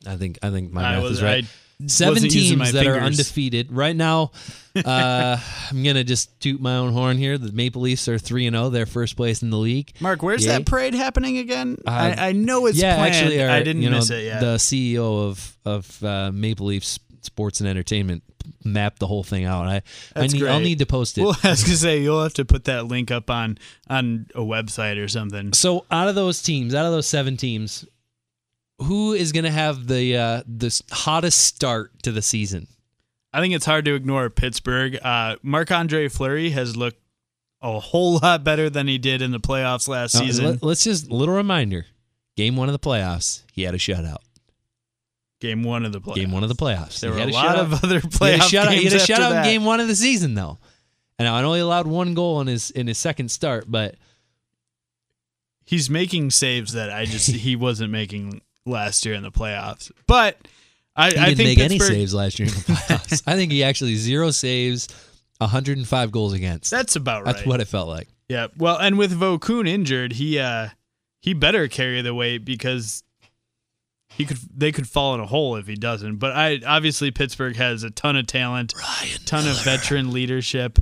I 0.08 0.16
think 0.16 0.40
I 0.42 0.50
think 0.50 0.72
my 0.72 0.84
I 0.84 0.96
math 0.96 1.04
was 1.04 1.12
is 1.14 1.24
right 1.24 1.44
I 1.44 1.88
seven 1.88 2.16
wasn't 2.16 2.34
using 2.34 2.58
my 2.58 2.66
teams 2.66 2.74
that 2.74 2.88
are 2.88 3.00
undefeated 3.00 3.72
right 3.72 3.96
now. 3.96 4.32
Uh, 4.74 5.38
I'm 5.70 5.84
gonna 5.84 6.06
just 6.06 6.40
toot 6.40 6.62
my 6.62 6.78
own 6.78 6.94
horn 6.94 7.18
here. 7.18 7.38
The 7.38 7.52
Maple 7.52 7.82
Leafs 7.82 8.08
are 8.08 8.18
three 8.18 8.48
and 8.48 8.56
zero. 8.56 8.70
They're 8.70 8.86
first 8.86 9.18
place 9.18 9.44
in 9.44 9.50
the 9.50 9.58
league. 9.58 9.92
Mark, 10.00 10.24
where's 10.24 10.46
Yay. 10.46 10.54
that 10.54 10.66
parade 10.66 10.94
happening 10.94 11.40
again? 11.40 11.76
Uh, 11.86 11.90
I, 11.90 12.30
I 12.30 12.32
know 12.32 12.68
it's 12.68 12.78
yeah, 12.78 12.96
planned. 12.96 13.14
actually, 13.14 13.44
our, 13.44 13.50
I 13.50 13.64
didn't 13.64 13.82
you 13.82 13.90
know, 13.90 13.98
miss 13.98 14.10
it 14.10 14.24
yet. 14.24 14.40
The 14.40 14.56
CEO 14.56 15.28
of 15.28 15.58
of 15.66 16.04
uh, 16.06 16.32
Maple 16.32 16.68
Leafs 16.68 17.00
Sports 17.26 17.60
and 17.60 17.70
Entertainment 17.70 18.24
mapped 18.64 19.00
the 19.00 19.08
whole 19.08 19.24
thing 19.24 19.46
out. 19.46 19.68
I 19.68 19.82
I 20.16 20.28
need 20.28 20.44
I'll 20.46 20.60
need 20.60 20.80
to 20.80 20.86
post 20.86 21.18
it. 21.18 21.24
well, 21.24 21.38
I 21.44 21.50
was 21.52 21.64
gonna 21.64 21.76
say 21.78 22.02
you'll 22.02 22.24
have 22.24 22.34
to 22.36 22.46
put 22.46 22.66
that 22.66 22.86
link 22.88 23.12
up 23.12 23.30
on 23.30 23.58
on 23.90 24.28
a 24.36 24.42
website 24.42 25.04
or 25.04 25.08
something. 25.08 25.54
So 25.54 25.86
out 25.92 26.08
of 26.08 26.16
those 26.16 26.42
teams, 26.42 26.74
out 26.76 26.86
of 26.86 26.92
those 26.92 27.08
seven 27.08 27.38
teams, 27.38 27.86
who 28.80 29.14
is 29.14 29.32
going 29.32 29.44
to 29.46 29.52
have 29.52 29.88
the 29.88 30.18
uh, 30.18 30.44
the 30.48 30.82
hottest 30.92 31.40
start 31.42 32.02
to 32.04 32.12
the 32.12 32.22
season? 32.22 32.68
I 33.34 33.40
think 33.40 33.54
it's 33.54 33.66
hard 33.66 33.86
to 33.86 33.94
ignore 33.94 34.30
Pittsburgh. 34.30 34.98
Uh, 35.02 35.38
Marc 35.42 35.72
Andre 35.72 36.10
Fleury 36.10 36.50
has 36.50 36.76
looked 36.76 37.00
a 37.62 37.80
whole 37.80 38.18
lot 38.24 38.44
better 38.44 38.70
than 38.70 38.88
he 38.88 38.98
did 38.98 39.22
in 39.22 39.32
the 39.32 39.40
playoffs 39.40 39.88
last 39.88 40.16
Uh, 40.16 40.20
season. 40.20 40.46
let, 40.62 40.72
us 40.72 40.84
just 40.84 41.12
little 41.12 41.36
reminder: 41.36 41.86
game 42.36 42.56
one 42.56 42.68
of 42.68 42.74
the 42.74 42.80
playoffs, 42.80 43.44
he 43.54 43.62
had 43.64 43.76
a 43.76 43.78
shutout. 43.78 44.18
Game 45.42 45.64
one 45.64 45.86
of 45.86 45.92
the 45.92 46.00
playoffs. 46.00 46.16
Game 46.16 46.32
one 46.32 46.44
of 46.44 46.50
the 46.50 46.56
playoffs. 46.56 47.02
There 47.02 47.10
He 47.12 47.16
were 47.16 47.20
had 47.20 47.30
a 47.30 47.34
lot 47.34 47.60
of 47.60 47.84
other 47.84 48.00
He 48.00 48.00
had 48.00 48.04
a 48.04 48.08
playoff 48.08 48.38
shutout, 48.40 48.72
he 48.72 48.80
games 48.82 48.94
had 48.94 49.02
a 49.02 49.06
shutout 49.06 49.38
in 49.38 49.44
game 49.44 49.66
one 49.66 49.80
of 49.80 49.88
the 49.88 49.96
season, 49.96 50.36
though. 50.36 50.60
And 51.20 51.28
I 51.28 51.44
only 51.44 51.60
allowed 51.60 51.88
one 51.88 52.14
goal 52.14 52.40
in 52.42 52.48
his 52.48 52.72
in 52.72 52.88
his 52.88 52.98
second 52.98 53.30
start, 53.30 53.66
but 53.68 53.96
He's 55.72 55.90
making 55.90 56.32
saves 56.32 56.74
that 56.74 56.92
I 56.92 57.06
just 57.06 57.30
he 57.32 57.56
wasn't 57.56 57.92
making 57.92 58.42
last 58.66 59.06
year 59.06 59.16
in 59.16 59.24
the 59.24 59.32
playoffs. 59.32 59.92
But 60.06 60.38
I, 60.96 61.12
he 61.12 61.18
I 61.18 61.26
didn't 61.30 61.38
think 61.38 61.60
make 61.60 61.66
any 61.66 61.80
saves 61.80 62.14
last 62.14 62.40
year 62.40 62.50
in 62.50 62.54
the 62.54 62.60
playoffs. 62.74 63.24
I 63.26 63.36
think 63.36 63.54
he 63.54 63.64
actually 63.64 63.96
zero 63.96 64.32
saves, 64.32 64.90
105 65.38 66.12
goals 66.12 66.34
against. 66.34 66.72
That's 66.72 66.98
about 66.98 67.26
right. 67.26 67.36
That's 67.36 67.48
what 67.48 67.62
it 67.62 67.70
felt 67.70 67.88
like. 67.88 68.10
Yeah. 68.28 68.48
Well, 68.58 68.78
and 68.78 68.98
with 68.98 69.18
Vokoun 69.18 69.68
injured, 69.68 70.12
he 70.14 70.40
uh 70.40 70.70
he 71.22 71.34
better 71.34 71.68
carry 71.70 72.02
the 72.02 72.14
weight 72.14 72.44
because 72.44 73.04
he 74.18 74.26
could 74.26 74.38
they 74.56 74.72
could 74.72 74.88
fall 74.88 75.14
in 75.16 75.20
a 75.22 75.26
hole 75.26 75.56
if 75.56 75.68
he 75.68 75.76
doesn't. 75.76 76.18
But 76.18 76.32
I 76.36 76.60
obviously 76.66 77.12
Pittsburgh 77.12 77.56
has 77.56 77.84
a 77.84 77.90
ton 77.90 78.16
of 78.16 78.28
talent, 78.28 78.74
Ryan 78.78 79.20
ton 79.26 79.48
of 79.48 79.62
veteran 79.64 80.12
leadership. 80.12 80.80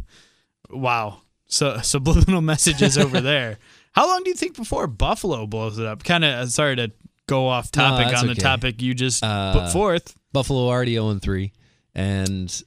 Wow. 0.70 1.22
So 1.48 1.80
subliminal 1.82 2.42
messages 2.54 2.98
over 2.98 3.22
there. 3.22 3.58
How 3.94 4.08
long 4.08 4.24
do 4.24 4.30
you 4.30 4.36
think 4.36 4.56
before 4.56 4.88
Buffalo 4.88 5.48
blows 5.48 5.80
it 5.80 5.86
up? 5.86 6.04
Kind 6.04 6.24
of 6.24 6.50
sorry 6.52 6.76
to 6.76 6.92
go 7.28 7.48
off 7.48 7.72
topic 7.72 8.08
that's 8.10 8.22
on 8.22 8.28
the 8.28 8.34
okay. 8.34 8.42
topic 8.42 8.82
you 8.82 8.94
just 8.94 9.24
Uh, 9.24 9.54
put 9.54 9.72
forth. 9.72 10.16
Buffalo 10.32 10.68
already 10.68 10.94
0 10.94 11.16
3, 11.16 11.52
and 11.96 12.64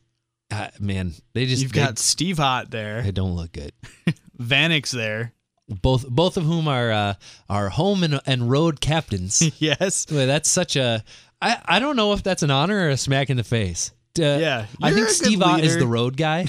uh, 0.50 0.68
man, 0.80 1.12
they 1.32 1.46
just 1.46 1.62
You've 1.62 1.72
they, 1.72 1.80
got 1.80 1.98
Steve 1.98 2.40
Ott 2.40 2.70
there, 2.72 3.02
they 3.02 3.12
don't 3.12 3.36
look 3.36 3.52
good. 3.52 3.72
Vanek's 4.40 4.90
there. 4.90 5.32
Both 5.80 6.08
both 6.08 6.36
of 6.36 6.44
whom 6.44 6.68
are 6.68 6.90
uh, 6.92 7.14
are 7.48 7.68
home 7.70 8.02
and, 8.04 8.20
and 8.26 8.50
road 8.50 8.80
captains. 8.80 9.42
yes. 9.60 10.06
Boy, 10.06 10.26
that's 10.26 10.50
such 10.50 10.76
a. 10.76 11.02
I, 11.40 11.60
I 11.64 11.78
don't 11.80 11.96
know 11.96 12.12
if 12.12 12.22
that's 12.22 12.42
an 12.42 12.50
honor 12.50 12.76
or 12.86 12.88
a 12.90 12.96
smack 12.96 13.28
in 13.30 13.36
the 13.36 13.44
face. 13.44 13.90
Uh, 14.18 14.22
Yeah, 14.22 14.66
I 14.82 14.92
think 14.92 15.08
Steve 15.08 15.42
Ott 15.42 15.60
is 15.60 15.76
the 15.78 15.86
road 15.86 16.16
guy. 16.16 16.46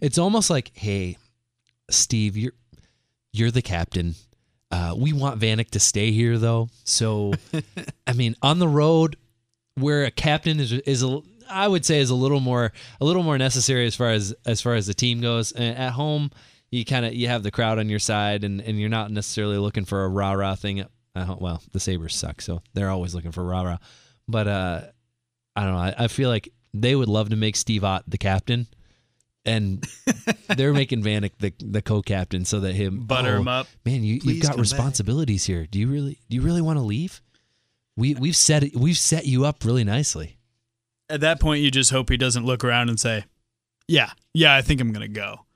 It's 0.00 0.18
almost 0.18 0.50
like, 0.50 0.72
hey, 0.74 1.16
Steve, 1.90 2.36
you're 2.36 2.52
you're 3.32 3.50
the 3.50 3.62
captain. 3.62 4.14
Uh, 4.70 4.94
we 4.96 5.12
want 5.12 5.40
Vanek 5.40 5.70
to 5.70 5.80
stay 5.80 6.10
here 6.10 6.38
though. 6.38 6.68
So, 6.84 7.34
I 8.06 8.12
mean, 8.14 8.34
on 8.42 8.58
the 8.58 8.66
road, 8.68 9.16
where 9.76 10.04
a 10.04 10.10
captain 10.10 10.58
is 10.58 10.72
is 10.72 11.02
a, 11.04 11.20
I 11.48 11.68
would 11.68 11.84
say 11.84 12.00
is 12.00 12.10
a 12.10 12.14
little 12.16 12.40
more 12.40 12.72
a 13.00 13.04
little 13.04 13.22
more 13.22 13.38
necessary 13.38 13.86
as 13.86 13.94
far 13.94 14.10
as 14.10 14.34
as 14.44 14.60
far 14.60 14.74
as 14.74 14.86
the 14.88 14.94
team 14.94 15.20
goes. 15.20 15.52
Uh, 15.54 15.60
At 15.62 15.90
home, 15.92 16.30
you 16.70 16.84
kind 16.84 17.06
of 17.06 17.14
you 17.14 17.28
have 17.28 17.42
the 17.42 17.50
crowd 17.50 17.78
on 17.78 17.88
your 17.88 17.98
side, 17.98 18.44
and 18.44 18.60
and 18.60 18.78
you're 18.78 18.88
not 18.88 19.10
necessarily 19.10 19.58
looking 19.58 19.84
for 19.84 20.04
a 20.04 20.08
rah 20.08 20.32
rah 20.32 20.54
thing. 20.54 20.84
Uh, 21.14 21.36
well, 21.38 21.62
the 21.72 21.80
Sabres 21.80 22.14
suck, 22.14 22.42
so 22.42 22.62
they're 22.74 22.90
always 22.90 23.14
looking 23.14 23.32
for 23.32 23.44
rah 23.44 23.62
rah. 23.62 23.78
But 24.28 24.48
uh, 24.48 24.80
I 25.54 25.62
don't 25.62 25.72
know. 25.72 25.78
I, 25.78 25.94
I 25.98 26.08
feel 26.08 26.28
like 26.28 26.52
they 26.74 26.94
would 26.94 27.08
love 27.08 27.30
to 27.30 27.36
make 27.36 27.56
Steve 27.56 27.84
Ott 27.84 28.04
the 28.06 28.18
captain. 28.18 28.66
and 29.46 29.86
they're 30.56 30.74
making 30.74 31.02
Vanek 31.02 31.32
the 31.38 31.52
the 31.58 31.80
co-captain 31.80 32.44
so 32.44 32.60
that 32.60 32.74
him 32.74 33.06
Butter 33.06 33.36
oh, 33.36 33.40
him 33.40 33.48
up. 33.48 33.68
Man, 33.84 34.02
you 34.02 34.20
Please 34.20 34.34
you've 34.34 34.42
got 34.42 34.48
come 34.50 34.56
back. 34.56 34.62
responsibilities 34.62 35.44
here. 35.46 35.66
Do 35.66 35.78
you 35.78 35.88
really 35.88 36.18
do 36.28 36.36
you 36.36 36.42
really 36.42 36.60
want 36.60 36.78
to 36.78 36.84
leave? 36.84 37.22
We 37.96 38.14
we've 38.14 38.36
set 38.36 38.64
it, 38.64 38.76
we've 38.76 38.98
set 38.98 39.26
you 39.26 39.46
up 39.46 39.64
really 39.64 39.84
nicely. 39.84 40.36
At 41.08 41.20
that 41.20 41.40
point, 41.40 41.62
you 41.62 41.70
just 41.70 41.92
hope 41.92 42.10
he 42.10 42.16
doesn't 42.16 42.44
look 42.44 42.64
around 42.64 42.88
and 42.88 42.98
say, 42.98 43.24
"Yeah, 43.86 44.10
yeah, 44.34 44.54
I 44.54 44.62
think 44.62 44.80
I'm 44.80 44.92
gonna 44.92 45.08
go." 45.08 45.46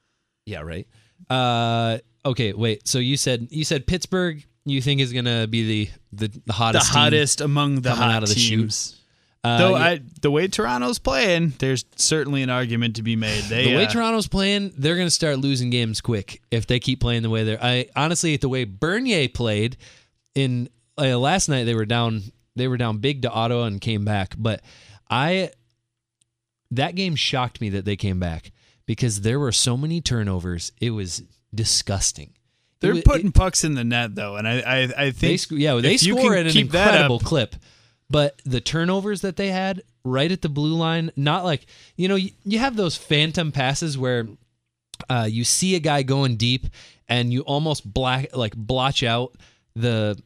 Yeah, 0.47 0.61
right. 0.61 0.87
Uh, 1.29 1.99
okay, 2.25 2.53
wait. 2.53 2.87
So 2.89 2.99
you 2.99 3.17
said 3.17 3.49
you 3.51 3.65
said 3.65 3.87
Pittsburgh. 3.87 4.45
You 4.65 4.81
think 4.83 5.01
is 5.01 5.13
gonna 5.13 5.47
be 5.47 5.67
the 5.67 5.91
the, 6.13 6.29
the 6.29 6.41
The 6.47 6.53
hottest 6.53 6.87
team? 6.93 7.01
hottest 7.01 7.41
among 7.41 7.81
the 7.83 7.95
hot 7.95 8.11
out 8.11 8.23
of 8.23 8.29
the 8.29 8.35
teams. 8.35 8.97
Uh, 9.43 9.57
Though 9.59 9.75
I, 9.75 10.01
the 10.21 10.31
way 10.31 10.49
Toronto's 10.49 10.99
playing, 10.99 11.55
there's 11.61 11.87
certainly 11.97 12.43
an 12.43 12.51
argument 12.51 12.97
to 12.97 13.03
be 13.03 13.17
made. 13.17 13.45
They, 13.45 13.65
the 13.71 13.75
way 13.77 13.87
uh, 13.87 13.91
Toronto's 13.91 14.29
playing, 14.29 14.75
they're 14.77 14.97
gonna 14.97 15.09
start 15.09 15.39
losing 15.39 15.71
games 15.71 16.03
quick 16.03 16.43
if 16.51 16.67
they 16.67 16.79
keep 16.79 17.01
playing 17.01 17.23
the 17.23 17.31
way 17.31 17.45
they're. 17.45 17.63
I 17.63 17.87
honestly, 17.97 18.37
the 18.37 18.51
way 18.51 18.65
Bernier 18.65 19.29
played 19.31 19.79
in 20.35 20.69
uh, 20.99 21.17
last 21.19 21.49
night, 21.49 21.65
they 21.65 21.75
were 21.75 21.87
down. 21.87 22.23
They 22.55 22.69
were 22.69 22.77
down 22.77 22.99
big 22.99 23.23
to 23.23 23.31
Ottawa 23.31 23.65
and 23.65 23.81
came 23.81 24.05
back. 24.05 24.35
But 24.37 24.61
I 25.09 25.53
that 26.73 26.95
game 26.95 27.17
shocked 27.17 27.63
me 27.63 27.71
that 27.71 27.87
they 27.87 27.97
came 27.97 28.21
back 28.21 28.53
because 28.91 29.21
there 29.21 29.39
were 29.39 29.53
so 29.53 29.77
many 29.77 30.01
turnovers. 30.01 30.73
It 30.81 30.91
was 30.91 31.23
disgusting. 31.55 32.33
They're 32.81 33.01
putting 33.03 33.31
pucks 33.31 33.63
in 33.63 33.75
the 33.75 33.85
net 33.85 34.17
though, 34.17 34.35
and 34.35 34.49
I, 34.49 34.59
I, 34.59 34.79
I 34.83 34.87
They 34.87 35.13
think 35.13 35.39
sc- 35.39 35.53
yeah, 35.53 35.75
they 35.77 35.97
score 35.97 36.35
at 36.35 36.47
an 36.47 36.59
incredible 36.59 37.15
up- 37.17 37.23
clip. 37.23 37.55
But 38.11 38.43
the 38.45 38.61
turnovers 38.61 39.21
that 39.21 39.37
they 39.37 39.53
had 39.53 39.85
right 40.03 40.33
at 40.33 40.43
the 40.43 40.49
blue 40.49 40.75
line, 40.75 41.13
not 41.15 41.45
like 41.45 41.67
you 41.95 42.09
know, 42.09 42.17
you, 42.17 42.31
you 42.43 42.59
have 42.59 42.75
those 42.75 42.97
phantom 42.97 43.53
passes 43.53 43.97
where 43.97 44.27
uh, 45.09 45.29
you 45.31 45.45
see 45.45 45.77
a 45.77 45.81
guy 45.81 46.03
going 46.03 46.35
deep 46.35 46.67
and 47.09 47.33
you 47.33 47.43
almost 47.43 47.95
black 47.95 48.35
like 48.35 48.57
blotch 48.57 49.05
out 49.05 49.37
the 49.77 50.21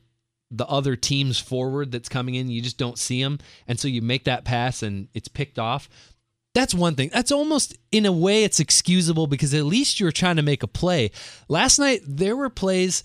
the 0.51 0.67
other 0.67 0.97
team's 0.97 1.39
forward 1.39 1.93
that's 1.93 2.09
coming 2.09 2.37
in. 2.37 2.49
You 2.49 2.63
just 2.63 2.79
don't 2.79 2.99
see 2.99 3.21
him, 3.21 3.41
and 3.69 3.79
so 3.79 3.89
you 3.89 4.01
make 4.01 4.25
that 4.25 4.47
pass 4.47 4.83
and 4.83 5.09
it's 5.13 5.29
picked 5.29 5.59
off. 5.59 5.91
That's 6.55 6.73
one 6.73 6.95
thing. 6.95 7.11
That's 7.13 7.33
almost 7.33 7.77
in 7.91 8.07
a 8.07 8.13
way 8.13 8.45
it's 8.45 8.61
excusable 8.61 9.27
because 9.27 9.53
at 9.55 9.65
least 9.65 9.99
you're 9.99 10.13
trying 10.13 10.37
to 10.37 10.43
make 10.43 10.63
a 10.63 10.69
play. 10.69 11.11
Last 11.49 11.79
night 11.79 12.01
there 12.07 12.37
were 12.37 12.49
plays, 12.49 13.03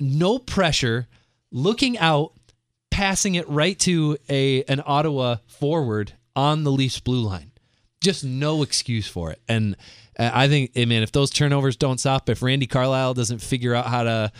no 0.00 0.38
pressure, 0.38 1.06
looking 1.50 1.98
out, 1.98 2.32
passing 2.90 3.34
it 3.34 3.48
right 3.48 3.78
to 3.80 4.16
a 4.28 4.64
an 4.64 4.82
Ottawa 4.84 5.36
forward 5.46 6.14
on 6.34 6.64
the 6.64 6.72
Leafs 6.72 6.98
blue 6.98 7.20
line. 7.20 7.52
Just 8.02 8.24
no 8.24 8.62
excuse 8.62 9.06
for 9.06 9.30
it. 9.30 9.40
And 9.48 9.76
uh, 10.18 10.30
I 10.32 10.48
think, 10.48 10.72
eh, 10.74 10.86
man, 10.86 11.02
if 11.02 11.12
those 11.12 11.30
turnovers 11.30 11.76
don't 11.76 12.00
stop, 12.00 12.28
if 12.28 12.42
Randy 12.42 12.66
Carlyle 12.66 13.14
doesn't 13.14 13.38
figure 13.38 13.74
out 13.74 13.86
how 13.86 14.02
to 14.02 14.32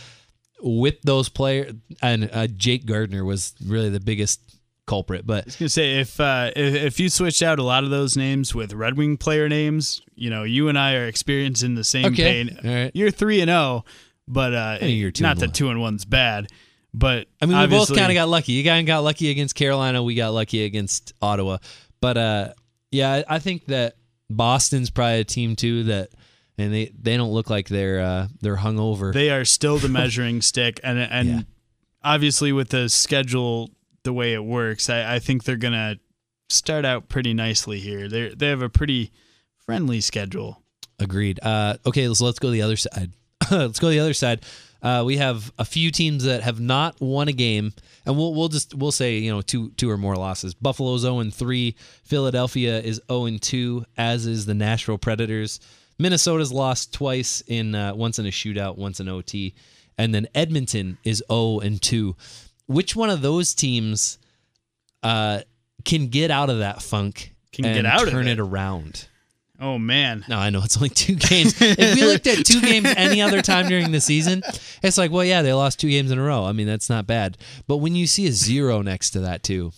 whip 0.63 1.01
those 1.03 1.29
players, 1.29 1.75
and 2.01 2.31
uh, 2.33 2.47
Jake 2.47 2.87
Gardiner 2.87 3.25
was 3.25 3.55
really 3.65 3.91
the 3.91 4.01
biggest 4.01 4.41
culprit. 4.87 5.27
But 5.27 5.45
I 5.45 5.47
was 5.47 5.57
gonna 5.57 5.69
say 5.69 6.01
if, 6.01 6.19
uh, 6.21 6.51
if 6.57 6.75
if 6.75 7.01
you 7.01 7.09
switched 7.09 7.43
out 7.43 7.59
a 7.59 7.63
lot 7.63 7.85
of 7.85 7.91
those 7.91 8.17
names 8.17 8.55
with 8.55 8.73
Red 8.73 8.97
Wing 8.97 9.17
player 9.17 9.49
names, 9.49 10.03
you 10.15 10.31
know, 10.31 10.43
you 10.43 10.69
and 10.69 10.79
I 10.79 10.95
are 10.95 11.07
experiencing 11.07 11.75
the 11.75 11.85
same 11.85 12.07
Okay. 12.07 12.45
pain. 12.45 12.59
Right. 12.65 12.91
You're 12.95 13.11
three 13.11 13.41
and 13.41 13.49
zero, 13.49 13.85
but 14.29 14.55
uh, 14.55 14.79
two 14.79 15.11
not 15.21 15.39
that 15.39 15.55
two 15.55 15.69
and 15.71 15.81
one's 15.81 16.05
bad, 16.05 16.49
but 16.93 17.29
I 17.41 17.47
mean, 17.47 17.59
we 17.59 17.67
both 17.69 17.95
kind 17.95 18.11
of 18.11 18.15
got 18.15 18.29
lucky. 18.29 18.53
You 18.53 18.63
guys 18.63 18.85
got 18.85 19.01
lucky 19.05 19.31
against 19.31 19.55
Carolina. 19.55 20.03
We 20.03 20.15
got 20.15 20.33
lucky 20.35 20.65
against 20.65 21.13
Ottawa. 21.23 21.59
But 22.01 22.17
uh, 22.17 22.53
yeah, 22.91 23.23
I 23.29 23.37
I 23.37 23.39
think 23.39 23.67
that 23.67 23.95
Boston's 24.29 24.91
probably 24.91 25.21
a 25.21 25.25
team 25.25 25.55
too 25.57 25.85
that, 25.85 26.09
and 26.59 26.73
they 26.75 26.91
they 27.01 27.17
don't 27.17 27.31
look 27.33 27.49
like 27.51 27.69
they're 27.69 28.01
uh, 28.01 28.29
they're 28.41 28.57
hungover. 28.57 29.13
they 29.13 29.31
are 29.31 29.45
still 29.45 29.79
the 29.79 29.89
measuring 30.01 30.43
stick, 30.43 30.81
and 30.83 30.99
and 30.99 31.29
Yeah. 31.29 31.41
obviously 32.03 32.51
with 32.53 32.71
the 32.71 32.89
schedule 32.89 33.71
the 34.05 34.13
way 34.13 34.35
it 34.35 34.45
works, 34.45 34.91
I, 34.91 35.17
I 35.17 35.19
think 35.19 35.45
they're 35.45 35.57
gonna 35.57 35.99
start 36.49 36.85
out 36.85 37.09
pretty 37.09 37.35
nicely 37.35 37.81
here. 37.81 38.09
They 38.09 38.29
they 38.31 38.49
have 38.49 38.63
a 38.63 38.69
pretty 38.69 39.11
friendly 39.65 40.01
schedule. 40.01 40.63
Agreed. 40.99 41.41
Uh, 41.43 41.77
okay, 41.87 42.13
so 42.13 42.25
let's 42.25 42.39
go 42.39 42.49
to 42.49 42.53
the 42.53 42.63
other 42.63 42.77
side. 42.77 43.13
let's 43.51 43.79
go 43.79 43.89
to 43.89 43.95
the 43.95 44.01
other 44.01 44.15
side. 44.15 44.45
Uh, 44.83 45.05
we 45.07 45.17
have 45.17 45.53
a 45.59 45.65
few 45.65 45.93
teams 45.93 46.25
that 46.25 46.43
have 46.43 46.59
not 46.59 47.01
won 47.01 47.29
a 47.29 47.33
game, 47.33 47.73
and 48.05 48.17
we'll 48.17 48.35
we'll 48.35 48.49
just 48.49 48.75
we'll 48.75 48.93
say 48.93 49.19
you 49.19 49.31
know 49.31 49.41
two 49.41 49.71
two 49.71 49.89
or 49.89 49.97
more 49.97 50.17
losses. 50.17 50.55
Buffalo's 50.55 51.03
zero 51.03 51.21
and 51.21 51.33
three. 51.33 51.77
Philadelphia 52.05 52.81
is 52.81 53.01
zero 53.09 53.27
and 53.27 53.41
two, 53.41 53.85
as 53.97 54.27
is 54.27 54.47
the 54.47 54.55
Nashville 54.55 54.99
Predators. 54.99 55.61
Minnesota's 55.99 56.53
lost 56.53 56.93
twice 56.93 57.43
in 57.47 57.75
uh, 57.77 57.95
once 57.95 58.19
in 58.19 58.27
a 58.27 58.31
shootout, 58.31 58.77
once 58.77 58.99
in 58.99 59.09
OT, 59.09 59.55
and 59.97 60.13
then 60.13 60.27
Edmonton 60.35 60.99
is 61.05 61.23
zero 61.31 61.61
and 61.61 61.81
two. 61.81 62.17
Which 62.73 62.97
one 62.97 63.11
of 63.11 63.23
those 63.23 63.55
teams 63.55 64.19
uh, 65.03 65.41
can 65.85 66.09
get 66.09 66.31
out 66.31 66.51
of 66.51 66.59
that 66.59 66.83
funk? 66.83 67.35
Can 67.53 67.65
and 67.67 67.75
get 67.75 67.87
out 67.87 68.05
of 68.05 68.11
turn 68.11 68.27
it. 68.29 68.33
it 68.33 68.41
around. 68.41 69.09
Oh 69.61 69.79
man, 69.79 70.25
No, 70.29 70.39
I 70.39 70.51
know 70.51 70.61
it's 70.65 70.77
only 70.77 70.89
two 70.89 71.15
games. 71.15 71.55
if 71.61 71.95
we 71.95 72.03
looked 72.05 72.27
at 72.27 72.45
two 72.45 72.61
games 72.63 72.89
any 72.97 73.23
other 73.23 73.43
time 73.43 73.69
during 73.69 73.93
the 73.93 74.01
season, 74.01 74.43
it's 74.83 74.99
like, 74.99 75.13
well, 75.13 75.25
yeah, 75.25 75.43
they 75.43 75.53
lost 75.53 75.79
two 75.79 75.89
games 75.89 76.11
in 76.11 76.19
a 76.19 76.23
row. 76.23 76.45
I 76.45 76.51
mean, 76.53 76.67
that's 76.67 76.91
not 76.91 77.07
bad. 77.07 77.39
But 77.69 77.77
when 77.77 77.95
you 77.95 78.09
see 78.09 78.27
a 78.27 78.33
zero 78.33 78.83
next 78.83 79.11
to 79.11 79.21
that 79.21 79.45
too, 79.45 79.71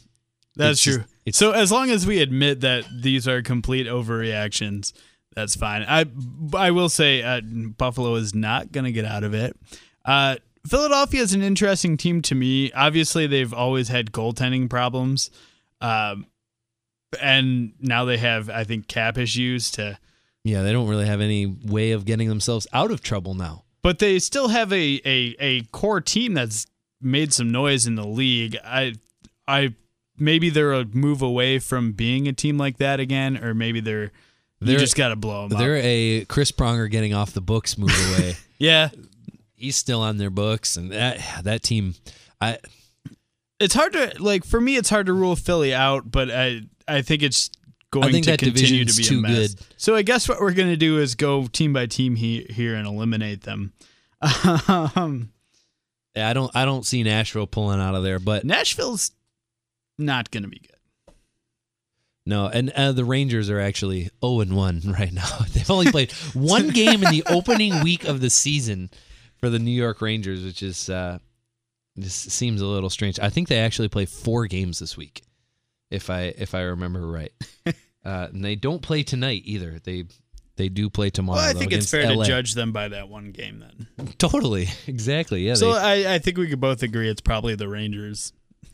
that's 0.57 0.81
true. 0.81 1.05
just- 1.27 1.39
so 1.39 1.51
as 1.53 1.71
long 1.73 1.91
as 1.91 2.07
we 2.07 2.21
admit 2.23 2.61
that 2.63 2.85
these 3.03 3.27
are 3.29 3.43
complete 3.43 3.87
overreactions, 3.87 4.93
that's 5.35 5.55
fine. 5.57 5.83
I 5.87 6.07
I 6.57 6.71
will 6.71 6.89
say 6.89 7.23
uh, 7.23 7.41
Buffalo 7.43 8.15
is 8.15 8.35
not 8.35 8.73
going 8.73 8.85
to 8.85 8.93
get 8.93 9.05
out 9.05 9.25
of 9.25 9.35
it. 9.35 9.55
Uh, 10.05 10.37
Philadelphia 10.67 11.21
is 11.23 11.35
an 11.35 11.43
interesting 11.43 11.97
team 11.97 12.23
to 12.23 12.35
me. 12.35 12.73
Obviously, 12.73 13.27
they've 13.27 13.53
always 13.53 13.89
had 13.89 14.13
goaltending 14.13 14.69
problems, 14.71 15.31
um, 15.81 16.27
and 17.21 17.73
now 17.81 18.05
they 18.05 18.17
have 18.19 18.49
I 18.51 18.65
think 18.65 18.89
cap 18.89 19.19
issues 19.19 19.71
to. 19.73 19.99
yeah, 20.43 20.63
they 20.63 20.73
don't 20.73 20.89
really 20.89 21.07
have 21.07 21.21
any 21.21 21.47
way 21.47 21.93
of 21.93 22.05
getting 22.05 22.29
themselves 22.29 22.67
out 22.73 22.91
of 22.91 23.03
trouble 23.03 23.35
now. 23.35 23.65
But 23.83 23.99
they 23.99 24.19
still 24.19 24.49
have 24.49 24.73
a, 24.73 25.01
a, 25.05 25.37
a 25.39 25.61
core 25.73 26.01
team 26.01 26.33
that's 26.35 26.67
made 27.03 27.35
some 27.35 27.51
noise 27.53 27.87
in 27.87 27.95
the 27.97 28.07
league. 28.07 28.57
I 28.65 28.95
I 29.47 29.75
maybe 30.19 30.49
they're 30.49 30.73
a 30.73 30.87
move 30.87 31.21
away 31.21 31.59
from 31.59 31.93
being 31.93 32.27
a 32.27 32.33
team 32.33 32.57
like 32.57 32.79
that 32.79 32.99
again, 33.01 33.37
or 33.45 33.53
maybe 33.53 33.81
they're, 33.81 34.11
They're- 34.61 34.79
just 34.79 34.97
got 34.97 35.09
to 35.11 35.17
blow 35.17 35.49
them 35.49 35.59
They're 35.59 35.77
up. 35.77 35.85
a 35.85 36.25
Chris 36.25 36.51
Pronger 36.53 36.91
getting 36.91 37.13
off 37.13 37.33
the 37.33 37.43
books 37.43 37.77
move 37.77 37.91
away. 38.17 38.37
Yeah, 38.57 38.89
He's 39.65 39.77
still 39.77 40.03
on 40.03 40.19
their 40.19 40.31
books, 40.31 40.77
and 40.77 40.93
that 40.93 41.21
that 41.45 41.63
team, 41.63 41.95
I 42.41 42.59
it's 43.61 43.75
hard 43.75 43.93
to 43.95 44.13
like 44.19 44.45
for 44.45 44.61
me. 44.61 44.77
It's 44.77 44.91
hard 44.91 45.07
to 45.07 45.13
rule 45.13 45.37
Philly 45.37 45.75
out, 45.75 46.11
but 46.11 46.31
I 46.31 46.63
I 46.87 47.03
think 47.03 47.23
it's 47.23 47.51
going 47.91 48.13
think 48.13 48.25
to 48.27 48.33
that 48.33 48.41
continue 48.41 48.85
to 48.85 48.97
be 48.97 49.03
too 49.03 49.23
good. 49.23 49.55
So 49.77 49.95
I 49.95 50.03
guess 50.03 50.29
what 50.29 50.41
we're 50.41 50.53
gonna 50.53 50.77
do 50.77 50.99
is 50.99 51.15
go 51.15 51.47
team 51.47 51.73
by 51.73 51.87
team 51.87 52.17
he, 52.17 52.47
here 52.51 52.75
and 52.75 52.87
eliminate 52.87 53.43
them. 53.43 53.73
um, 54.69 55.31
I 56.17 56.33
don't 56.33 56.55
I 56.55 56.65
don't 56.65 56.85
see 56.85 57.03
Nashville 57.03 57.47
pulling 57.47 57.81
out 57.81 57.95
of 57.95 58.03
there, 58.03 58.19
but 58.19 58.45
Nashville's 58.45 59.13
not 59.99 60.31
gonna 60.31 60.49
be 60.49 60.59
good. 60.59 60.71
No, 62.27 62.47
and 62.47 62.71
uh, 62.71 62.93
the 62.93 63.05
Rangers 63.05 63.51
are 63.51 63.61
actually 63.61 64.09
0 64.25 64.41
and 64.41 64.57
1 64.57 64.83
right 64.99 65.13
now. 65.13 65.29
They've 65.53 65.71
only 65.71 65.91
played 65.91 66.13
one 66.33 66.71
game 66.71 67.03
in 67.05 67.11
the 67.11 67.25
opening 67.27 67.83
week 67.83 68.05
of 68.05 68.21
the 68.21 68.31
season 68.31 68.91
for 69.45 69.51
the 69.51 69.59
New 69.59 69.71
York 69.71 70.01
Rangers, 70.01 70.43
which 70.43 70.63
is 70.63 70.89
uh 70.89 71.19
just 71.99 72.31
seems 72.31 72.63
a 72.63 72.67
little 72.67 72.89
strange. 72.89 73.21
I 73.21 73.29
think 73.29 73.49
they 73.49 73.59
actually 73.59 73.89
play 73.89 74.07
4 74.07 74.47
games 74.47 74.79
this 74.79 74.97
week 74.97 75.23
if 75.91 76.09
I 76.09 76.35
if 76.39 76.55
I 76.55 76.63
remember 76.63 77.07
right. 77.07 77.33
uh, 77.67 77.73
and 78.33 78.43
they 78.43 78.57
don't 78.57 78.81
play 78.81 79.03
tonight 79.03 79.43
either. 79.45 79.81
They 79.85 80.05
they 80.57 80.71
do 80.71 80.89
play 80.89 81.11
tomorrow. 81.11 81.41
Well, 81.41 81.51
I 81.51 81.53
though, 81.53 81.59
think 81.59 81.73
it's 81.73 81.91
fair 81.91 82.11
LA. 82.11 82.23
to 82.23 82.29
judge 82.29 82.55
them 82.55 82.73
by 82.73 82.89
that 82.89 83.11
one 83.11 83.33
game 83.33 83.59
then. 83.59 84.15
Totally, 84.19 84.69
exactly. 84.87 85.47
Yeah. 85.47 85.55
So 85.55 85.75
they- 85.75 86.07
I, 86.07 86.15
I 86.15 86.19
think 86.21 86.39
we 86.39 86.49
could 86.49 86.61
both 86.61 86.83
agree 86.83 87.11
it's 87.11 87.21
probably 87.21 87.55
the 87.55 87.69
Rangers. 87.69 88.33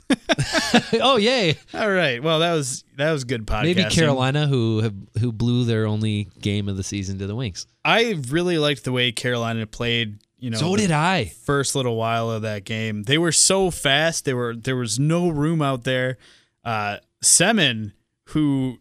oh 0.95 1.17
yay! 1.17 1.57
All 1.75 1.91
right. 1.91 2.23
Well, 2.23 2.41
that 2.41 2.53
was 2.53 2.85
that 2.97 3.13
was 3.13 3.25
good 3.25 3.47
podcasting. 3.47 3.63
Maybe 3.63 3.85
Carolina, 3.85 4.47
who 4.47 4.81
have 4.81 4.95
who 5.21 5.33
blew 5.33 5.65
their 5.65 5.87
only 5.87 6.29
game 6.41 6.69
of 6.69 6.77
the 6.77 6.83
season 6.83 7.19
to 7.19 7.27
the 7.27 7.35
Wings. 7.35 7.67
I 7.85 8.21
really 8.29 8.59
liked 8.59 8.85
the 8.85 8.93
way 8.93 9.13
Carolina 9.13 9.67
played. 9.67 10.19
You 10.41 10.51
know, 10.51 10.59
So 10.59 10.75
did 10.77 10.91
I. 10.91 11.27
First 11.27 11.75
little 11.75 11.97
while 11.97 12.31
of 12.31 12.43
that 12.43 12.65
game, 12.65 13.05
they 13.05 13.19
were 13.19 13.33
so 13.33 13.71
fast. 13.71 14.25
They 14.25 14.35
were 14.35 14.57
there 14.57 14.77
was 14.77 14.99
no 14.99 15.29
room 15.29 15.61
out 15.63 15.85
there. 15.85 16.17
Uh, 16.65 16.97
Semin, 17.23 17.93
who 18.29 18.79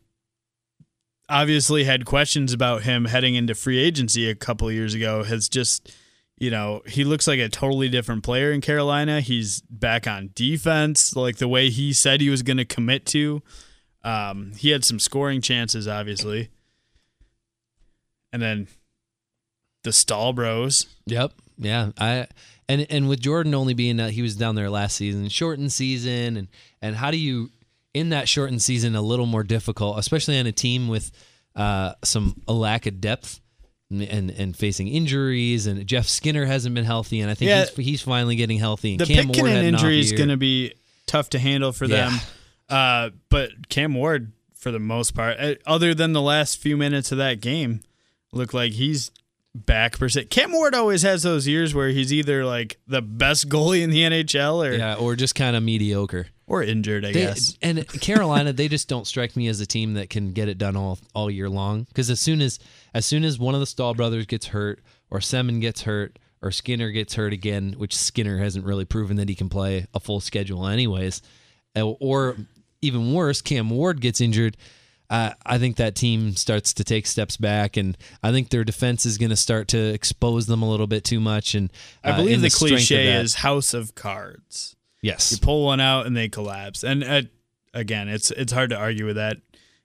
obviously 1.28 1.84
had 1.84 2.06
questions 2.06 2.54
about 2.54 2.84
him 2.84 3.06
heading 3.06 3.36
into 3.36 3.54
free 3.54 3.78
agency 3.80 4.30
a 4.30 4.36
couple 4.36 4.68
of 4.68 4.74
years 4.74 4.94
ago, 4.94 5.24
has 5.24 5.48
just 5.50 5.92
you 6.38 6.50
know, 6.50 6.82
he 6.88 7.04
looks 7.04 7.28
like 7.28 7.40
a 7.40 7.50
totally 7.50 7.90
different 7.90 8.24
player 8.24 8.54
in 8.54 8.62
Carolina. 8.62 9.20
He's 9.20 9.60
back 9.70 10.08
on 10.08 10.30
defense, 10.34 11.14
like 11.14 11.36
the 11.36 11.50
way 11.50 11.70
he 11.70 11.92
said 11.92 12.22
he 12.22 12.30
was 12.30 12.44
going 12.44 12.56
to 12.56 12.64
commit 12.66 13.06
to. 13.08 13.44
Um, 14.06 14.54
he 14.56 14.70
had 14.70 14.86
some 14.86 15.00
scoring 15.00 15.42
chances, 15.42 15.86
obviously. 15.86 16.50
and 18.32 18.42
then 18.42 18.68
the 19.84 19.92
Staal 19.92 20.32
Bros. 20.34 20.88
Yep. 21.08 21.34
Yeah. 21.60 21.92
I 21.98 22.28
and 22.68 22.88
and 22.90 23.08
with 23.10 23.20
Jordan 23.20 23.54
only 23.54 23.74
being 23.74 23.98
that 23.98 24.12
he 24.12 24.22
was 24.22 24.36
down 24.36 24.56
there 24.56 24.70
last 24.70 24.96
season, 24.96 25.28
shortened 25.30 25.72
season, 25.72 26.38
and 26.38 26.48
and 26.82 26.96
how 26.96 27.12
do 27.12 27.18
you 27.18 27.52
in 27.94 28.10
that 28.10 28.28
shortened 28.30 28.62
season 28.62 28.96
a 28.96 29.02
little 29.02 29.26
more 29.26 29.44
difficult, 29.44 30.00
especially 30.00 30.40
on 30.40 30.46
a 30.48 30.52
team 30.52 30.88
with 30.88 31.12
uh, 31.56 31.94
some 32.04 32.42
a 32.48 32.54
lack 32.54 32.86
of 32.86 33.00
depth. 33.02 33.40
And, 33.92 34.30
and 34.30 34.56
facing 34.56 34.88
injuries, 34.88 35.66
and 35.66 35.88
Jeff 35.88 36.06
Skinner 36.06 36.46
hasn't 36.46 36.76
been 36.76 36.86
healthy, 36.86 37.22
and 37.22 37.32
I 37.32 37.34
think 37.34 37.50
Yeah. 37.50 37.66
he's, 37.76 37.86
he's 37.88 38.02
finally 38.04 38.36
getting 38.36 38.60
healthy. 38.60 38.92
And 38.92 39.00
The 39.00 39.06
Cam 39.08 39.30
Ward 39.30 39.50
an 39.50 39.66
injury 39.66 40.00
is 40.00 40.12
going 40.12 40.30
to 40.30 40.38
be 40.38 40.76
tough 41.08 41.32
to 41.32 41.40
handle 41.40 41.72
for 41.72 41.86
Yeah. 41.86 42.12
them. 42.12 42.20
Uh, 42.70 43.10
but 43.30 43.68
Cam 43.70 43.96
Ward, 43.96 44.32
for 44.54 44.70
the 44.70 44.78
most 44.78 45.16
part, 45.16 45.38
uh, 45.40 45.56
other 45.66 45.96
than 45.96 46.14
the 46.14 46.22
last 46.22 46.60
few 46.60 46.78
minutes 46.78 47.12
of 47.12 47.18
that 47.18 47.42
game, 47.42 47.80
looked 48.32 48.54
like 48.54 48.74
he's 48.74 49.10
back 49.56 49.98
per 49.98 50.10
se. 50.10 50.26
Cam 50.26 50.52
Ward 50.52 50.76
always 50.76 51.02
has 51.02 51.24
those 51.24 51.48
years 51.48 51.74
where 51.74 51.90
he's 51.90 52.14
either 52.14 52.46
like 52.46 52.78
the 52.88 53.02
best 53.02 53.50
goalie 53.50 53.82
in 53.82 53.90
the 53.90 54.02
NHL 54.04 54.68
or 54.68 54.74
yeah, 54.74 54.96
or 54.96 55.16
just 55.16 55.36
kind 55.36 55.56
of 55.56 55.64
mediocre. 55.64 56.28
or 56.48 56.64
injured. 56.64 57.04
I 57.06 57.12
They, 57.12 57.22
guess. 57.22 57.58
and 57.62 57.88
Carolina, 58.02 58.54
they 58.54 58.68
just 58.68 58.88
don't 58.88 59.06
strike 59.08 59.36
me 59.36 59.48
as 59.48 59.60
a 59.60 59.66
team 59.66 59.96
that 59.96 60.10
can 60.10 60.32
get 60.34 60.48
it 60.50 60.58
done 60.58 60.76
all 60.76 61.00
all 61.14 61.30
year 61.32 61.50
long. 61.50 61.84
Because 61.84 62.10
as 62.10 62.20
soon 62.20 62.42
as 62.42 62.60
as 62.94 63.06
soon 63.06 63.24
as 63.24 63.40
one 63.40 63.54
of 63.56 63.60
the 63.60 63.66
Staal 63.68 63.94
brothers 63.94 64.26
gets 64.26 64.48
hurt, 64.48 64.82
or 65.10 65.20
Semin 65.20 65.60
gets 65.62 65.82
hurt, 65.84 66.20
or 66.42 66.52
Skinner 66.52 66.92
gets 66.92 67.16
hurt 67.16 67.34
again, 67.34 67.74
which 67.78 67.96
Skinner 67.96 68.38
hasn't 68.38 68.66
really 68.66 68.86
proven 68.86 69.18
that 69.18 69.30
he 69.30 69.36
can 69.36 69.50
play 69.50 69.88
a 69.94 70.00
full 70.00 70.20
schedule 70.20 70.68
anyways, 70.68 71.22
or 71.76 72.36
even 72.82 73.14
worse, 73.14 73.42
Cam 73.42 73.70
Ward 73.70 74.00
gets 74.02 74.22
injured. 74.22 74.56
I 75.10 75.58
think 75.58 75.78
that 75.78 75.96
team 75.96 76.36
starts 76.36 76.74
to 76.76 76.84
take 76.84 77.08
steps 77.08 77.36
back, 77.38 77.78
and 77.78 77.98
I 78.22 78.32
think 78.32 78.50
their 78.50 78.64
defense 78.64 79.06
is 79.06 79.18
going 79.18 79.32
to 79.32 79.36
start 79.36 79.68
to 79.70 79.78
expose 79.94 80.46
them 80.46 80.62
a 80.62 80.70
little 80.70 80.86
bit 80.88 81.04
too 81.04 81.20
much. 81.20 81.56
And 81.56 81.72
I 82.04 82.12
uh, 82.12 82.18
believe 82.18 82.42
the, 82.42 82.48
of 82.48 82.54
cliche 82.54 83.14
is 83.16 83.36
House 83.36 83.74
of 83.74 83.96
Cards. 83.96 84.76
yes, 85.02 85.32
You 85.32 85.38
pull 85.40 85.66
one 85.66 85.80
out 85.80 86.06
and 86.06 86.16
they 86.16 86.30
collapse. 86.30 86.84
And 86.84 87.04
uh, 87.04 87.22
again, 87.74 88.08
it's 88.08 88.30
it's 88.32 88.54
hard 88.54 88.70
to 88.70 88.78
argue 88.78 89.06
with 89.06 89.16
that. 89.16 89.38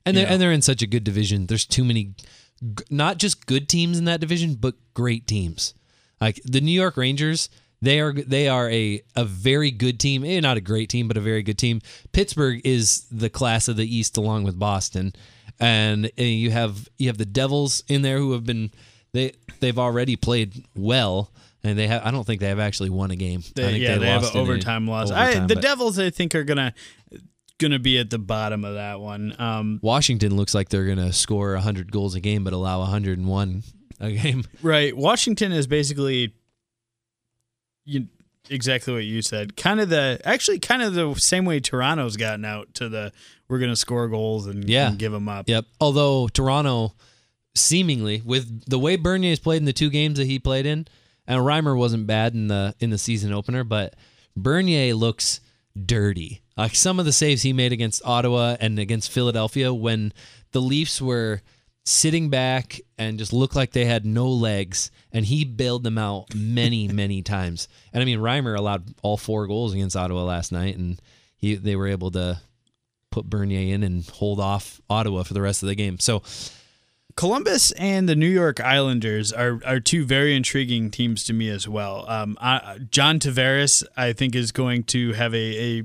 and 0.04 0.16
they're 0.16 0.26
know. 0.26 0.32
and 0.32 0.42
they're 0.42 0.52
in 0.52 0.62
such 0.62 0.82
a 0.82 0.86
good 0.86 1.04
division. 1.04 1.46
There's 1.46 1.64
too 1.64 1.84
many, 1.84 2.14
g- 2.60 2.84
not 2.90 3.16
just 3.18 3.46
good 3.46 3.68
teams 3.68 3.98
in 3.98 4.04
that 4.04 4.20
division, 4.20 4.56
but 4.56 4.74
great 4.92 5.26
teams. 5.26 5.72
Like 6.20 6.40
the 6.44 6.60
New 6.60 6.72
York 6.72 6.96
Rangers, 6.98 7.48
they 7.84 8.00
are 8.00 8.12
they 8.12 8.48
are 8.48 8.70
a 8.70 9.02
a 9.14 9.24
very 9.24 9.70
good 9.70 10.00
team. 10.00 10.24
Eh, 10.24 10.40
not 10.40 10.56
a 10.56 10.60
great 10.60 10.88
team, 10.88 11.08
but 11.08 11.16
a 11.16 11.20
very 11.20 11.42
good 11.42 11.58
team. 11.58 11.80
Pittsburgh 12.12 12.60
is 12.64 13.06
the 13.10 13.30
class 13.30 13.68
of 13.68 13.76
the 13.76 13.86
East, 13.86 14.16
along 14.16 14.44
with 14.44 14.58
Boston, 14.58 15.12
and 15.60 16.10
eh, 16.18 16.24
you 16.24 16.50
have 16.50 16.88
you 16.98 17.08
have 17.08 17.18
the 17.18 17.26
Devils 17.26 17.82
in 17.88 18.02
there 18.02 18.18
who 18.18 18.32
have 18.32 18.44
been 18.44 18.70
they 19.12 19.32
they've 19.60 19.78
already 19.78 20.16
played 20.16 20.64
well. 20.74 21.30
And 21.66 21.78
they 21.78 21.86
have. 21.86 22.04
I 22.04 22.10
don't 22.10 22.24
think 22.26 22.42
they 22.42 22.48
have 22.48 22.58
actually 22.58 22.90
won 22.90 23.10
a 23.10 23.16
game. 23.16 23.40
I 23.42 23.50
They, 23.54 23.62
think 23.70 23.82
yeah, 23.82 23.96
they, 23.96 24.06
have 24.08 24.20
lost 24.22 24.34
an 24.34 24.40
overtime 24.42 24.86
loss. 24.86 25.10
I, 25.10 25.38
the 25.46 25.54
but 25.54 25.62
Devils, 25.62 25.98
I 25.98 26.10
think, 26.10 26.34
are 26.34 26.44
gonna 26.44 26.74
gonna 27.58 27.78
be 27.78 27.98
at 27.98 28.10
the 28.10 28.18
bottom 28.18 28.66
of 28.66 28.74
that 28.74 29.00
one. 29.00 29.34
Um, 29.38 29.80
Washington 29.82 30.36
looks 30.36 30.54
like 30.54 30.68
they're 30.68 30.84
gonna 30.84 31.10
score 31.10 31.56
hundred 31.56 31.90
goals 31.90 32.14
a 32.14 32.20
game, 32.20 32.44
but 32.44 32.52
allow 32.52 32.80
101 32.80 33.62
a 34.00 34.12
game. 34.12 34.44
right, 34.62 34.94
Washington 34.94 35.52
is 35.52 35.66
basically 35.66 36.34
you, 37.84 38.08
exactly 38.50 38.92
what 38.94 39.04
you 39.04 39.22
said. 39.22 39.56
Kind 39.56 39.80
of 39.80 39.88
the 39.88 40.20
actually 40.24 40.58
kind 40.58 40.82
of 40.82 40.94
the 40.94 41.14
same 41.16 41.44
way 41.44 41.60
Toronto's 41.60 42.16
gotten 42.16 42.44
out 42.44 42.74
to 42.74 42.88
the 42.88 43.12
we're 43.48 43.58
gonna 43.58 43.76
score 43.76 44.08
goals 44.08 44.46
and, 44.46 44.68
Yeah. 44.68 44.88
and 44.88 44.98
give 44.98 45.12
them 45.12 45.28
up. 45.28 45.48
Yep. 45.48 45.66
Although 45.80 46.28
Toronto, 46.28 46.94
seemingly 47.54 48.22
with 48.24 48.68
the 48.68 48.78
way 48.78 48.96
Bernier's 48.96 49.38
played 49.38 49.58
in 49.58 49.64
the 49.64 49.72
two 49.72 49.90
games 49.90 50.18
that 50.18 50.26
he 50.26 50.38
played 50.38 50.66
in, 50.66 50.86
and 51.26 51.40
Reimer 51.42 51.76
wasn't 51.76 52.06
bad 52.06 52.34
in 52.34 52.48
the 52.48 52.74
in 52.80 52.90
the 52.90 52.98
season 52.98 53.32
opener, 53.32 53.64
but 53.64 53.94
Bernier 54.36 54.94
looks 54.94 55.40
dirty. 55.86 56.42
Like 56.56 56.74
some 56.74 56.98
of 56.98 57.04
the 57.04 57.12
saves 57.12 57.42
he 57.42 57.52
made 57.52 57.72
against 57.72 58.04
Ottawa 58.04 58.56
and 58.60 58.78
against 58.78 59.10
Philadelphia 59.10 59.72
when 59.74 60.12
the 60.52 60.60
Leafs 60.60 61.00
were 61.02 61.42
sitting 61.84 62.30
back 62.30 62.80
and 62.98 63.18
just 63.18 63.32
looked 63.32 63.54
like 63.54 63.72
they 63.72 63.84
had 63.84 64.06
no 64.06 64.28
legs, 64.28 64.90
and 65.12 65.24
he 65.24 65.44
bailed 65.44 65.84
them 65.84 65.98
out 65.98 66.34
many, 66.34 66.88
many 66.92 67.22
times. 67.22 67.68
And 67.92 68.02
I 68.02 68.04
mean, 68.06 68.18
Reimer 68.18 68.56
allowed 68.56 68.94
all 69.02 69.16
four 69.16 69.46
goals 69.46 69.74
against 69.74 69.96
Ottawa 69.96 70.24
last 70.24 70.52
night, 70.52 70.76
and 70.76 71.00
he 71.36 71.54
they 71.54 71.76
were 71.76 71.88
able 71.88 72.10
to 72.12 72.40
put 73.10 73.30
Bernier 73.30 73.72
in 73.74 73.82
and 73.82 74.04
hold 74.06 74.40
off 74.40 74.80
Ottawa 74.90 75.22
for 75.22 75.34
the 75.34 75.42
rest 75.42 75.62
of 75.62 75.68
the 75.68 75.76
game. 75.76 76.00
So 76.00 76.22
Columbus 77.16 77.70
and 77.72 78.08
the 78.08 78.16
New 78.16 78.28
York 78.28 78.60
Islanders 78.60 79.32
are 79.32 79.60
are 79.64 79.78
two 79.78 80.04
very 80.04 80.34
intriguing 80.34 80.90
teams 80.90 81.24
to 81.24 81.32
me 81.32 81.48
as 81.48 81.68
well. 81.68 82.08
Um, 82.08 82.36
I, 82.40 82.78
John 82.90 83.20
Tavares, 83.20 83.84
I 83.96 84.12
think, 84.12 84.34
is 84.34 84.50
going 84.50 84.84
to 84.84 85.12
have 85.12 85.34
a, 85.34 85.78
a 85.78 85.82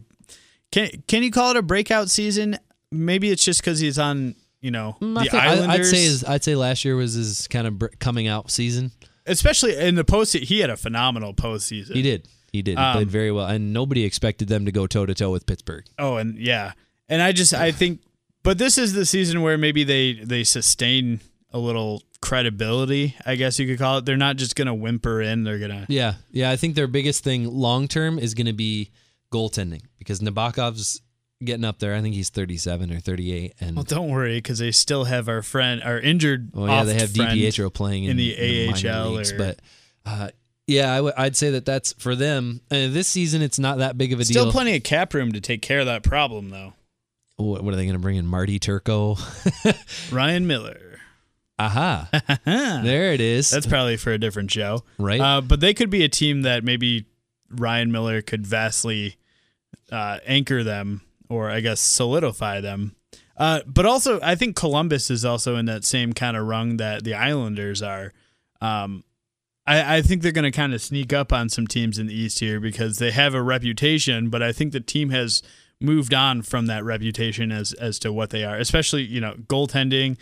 can 0.71 1.03
can 1.07 1.23
you 1.23 1.31
call 1.31 1.51
it 1.51 1.57
a 1.57 1.61
breakout 1.61 2.09
season? 2.09 2.57
Maybe 2.91 3.29
it's 3.29 3.43
just 3.43 3.61
because 3.61 3.79
he's 3.79 3.99
on 3.99 4.35
you 4.61 4.71
know 4.71 4.97
mm, 5.01 5.17
I 5.17 5.23
the 5.23 5.29
think- 5.29 5.43
I- 5.43 5.47
Islanders. 5.53 5.79
I'd 5.79 5.85
say 5.95 6.03
his, 6.03 6.23
I'd 6.23 6.43
say 6.43 6.55
last 6.55 6.83
year 6.85 6.95
was 6.95 7.13
his 7.13 7.47
kind 7.47 7.67
of 7.67 7.79
br- 7.79 7.87
coming 7.99 8.27
out 8.27 8.51
season. 8.51 8.91
especially 9.25 9.75
in 9.77 9.95
the 9.95 10.03
post, 10.03 10.33
he 10.35 10.59
had 10.59 10.69
a 10.69 10.77
phenomenal 10.77 11.33
postseason. 11.33 11.93
He 11.93 12.01
did. 12.01 12.27
He 12.51 12.61
did. 12.63 12.77
He 12.79 12.83
Um, 12.83 12.93
played 12.95 13.11
very 13.11 13.31
well, 13.31 13.45
and 13.45 13.73
nobody 13.73 14.03
expected 14.03 14.47
them 14.47 14.65
to 14.65 14.71
go 14.71 14.87
toe 14.87 15.05
to 15.05 15.13
toe 15.13 15.31
with 15.31 15.45
Pittsburgh. 15.45 15.85
Oh, 15.99 16.15
and 16.17 16.37
yeah, 16.39 16.73
and 17.07 17.21
I 17.21 17.31
just 17.31 17.53
I 17.53 17.71
think, 17.71 18.01
but 18.43 18.57
this 18.57 18.77
is 18.77 18.93
the 18.93 19.05
season 19.05 19.41
where 19.41 19.57
maybe 19.57 19.83
they 19.83 20.13
they 20.13 20.43
sustain 20.43 21.19
a 21.51 21.59
little 21.59 22.01
credibility. 22.21 23.15
I 23.25 23.35
guess 23.35 23.59
you 23.59 23.67
could 23.67 23.77
call 23.77 23.99
it. 23.99 24.05
They're 24.05 24.17
not 24.17 24.37
just 24.37 24.55
gonna 24.55 24.73
whimper 24.73 25.21
in. 25.21 25.43
They're 25.43 25.59
gonna 25.59 25.85
Yeah, 25.89 26.15
yeah. 26.31 26.49
I 26.49 26.55
think 26.55 26.75
their 26.75 26.87
biggest 26.87 27.23
thing 27.23 27.45
long 27.45 27.87
term 27.87 28.17
is 28.17 28.33
going 28.33 28.47
to 28.47 28.53
be 28.53 28.89
goaltending 29.31 29.81
because 29.99 30.19
Nabokov's 30.21 31.01
getting 31.43 31.65
up 31.65 31.79
there. 31.79 31.93
I 31.95 32.01
think 32.01 32.15
he's 32.15 32.29
37 32.29 32.91
or 32.91 32.99
38, 32.99 33.53
and 33.59 33.75
Well, 33.75 33.83
don't 33.83 34.09
worry, 34.09 34.37
because 34.37 34.59
they 34.59 34.71
still 34.71 35.05
have 35.05 35.27
our 35.29 35.41
friend, 35.41 35.81
our 35.83 35.99
injured. 35.99 36.51
Well, 36.53 36.67
yeah, 36.67 36.83
they 36.83 36.93
have. 36.95 37.09
DiPietro 37.09 37.73
playing 37.73 38.05
in, 38.05 38.11
in 38.11 38.17
the 38.17 38.67
minor 38.71 38.89
AHL 38.89 39.09
leagues, 39.11 39.31
or- 39.31 39.37
but 39.37 39.59
uh, 40.05 40.29
yeah, 40.67 40.91
I 40.93 40.95
w- 40.97 41.13
I'd 41.17 41.35
say 41.35 41.51
that 41.51 41.65
that's 41.65 41.93
for 41.93 42.15
them. 42.15 42.61
Uh, 42.69 42.87
this 42.89 43.07
season, 43.07 43.41
it's 43.41 43.59
not 43.59 43.79
that 43.79 43.97
big 43.97 44.13
of 44.13 44.19
a 44.19 44.25
Still 44.25 44.43
deal. 44.45 44.51
Still 44.51 44.51
plenty 44.51 44.75
of 44.75 44.83
cap 44.83 45.13
room 45.13 45.31
to 45.31 45.41
take 45.41 45.61
care 45.61 45.79
of 45.79 45.85
that 45.87 46.03
problem, 46.03 46.49
though. 46.49 46.73
what, 47.37 47.63
what 47.63 47.73
are 47.73 47.77
they 47.77 47.85
going 47.85 47.93
to 47.93 47.99
bring 47.99 48.17
in? 48.17 48.27
Marty 48.27 48.59
Turco? 48.59 49.17
Ryan 50.11 50.45
Miller. 50.47 50.99
Aha, 51.57 52.09
there 52.45 53.11
it 53.11 53.19
is. 53.19 53.49
That's 53.49 53.65
probably 53.67 53.97
for 53.97 54.13
a 54.13 54.17
different 54.17 54.49
show, 54.49 54.85
right. 54.97 55.19
uh, 55.19 55.41
but 55.41 55.59
they 55.59 55.73
could 55.73 55.89
be 55.89 56.05
a 56.05 56.07
team 56.07 56.43
that 56.43 56.63
maybe 56.63 57.05
Ryan 57.49 57.91
Miller 57.91 58.21
could 58.21 58.47
vastly 58.47 59.17
uh, 59.91 60.19
anchor 60.25 60.63
them, 60.63 61.01
or 61.29 61.49
I 61.49 61.59
guess 61.59 61.79
solidify 61.79 62.61
them. 62.61 62.95
Uh, 63.37 63.61
but 63.65 63.85
also, 63.85 64.19
I 64.21 64.35
think 64.35 64.55
Columbus 64.55 65.09
is 65.09 65.23
also 65.23 65.55
in 65.55 65.65
that 65.65 65.85
same 65.85 66.11
kind 66.13 66.35
of 66.35 66.45
rung 66.45 66.77
that 66.77 67.03
the 67.05 67.13
Islanders 67.13 67.81
are. 67.81 68.11
Um, 68.59 69.05
I, 69.65 69.97
I 69.97 70.01
think 70.01 70.21
they're 70.21 70.33
going 70.33 70.51
to 70.51 70.51
kind 70.51 70.73
of 70.73 70.81
sneak 70.81 71.13
up 71.13 71.31
on 71.31 71.47
some 71.47 71.65
teams 71.65 71.97
in 71.97 72.07
the 72.07 72.13
East 72.13 72.39
here 72.39 72.59
because 72.59 72.97
they 72.97 73.11
have 73.11 73.33
a 73.33 73.41
reputation, 73.41 74.29
but 74.29 74.43
I 74.43 74.51
think 74.51 74.73
the 74.73 74.81
team 74.81 75.11
has 75.11 75.41
moved 75.79 76.13
on 76.13 76.41
from 76.41 76.65
that 76.65 76.83
reputation 76.83 77.51
as 77.53 77.71
as 77.73 77.99
to 77.99 78.11
what 78.11 78.31
they 78.31 78.43
are, 78.43 78.57
especially 78.57 79.03
you 79.03 79.21
know 79.21 79.35
goaltending. 79.47 80.17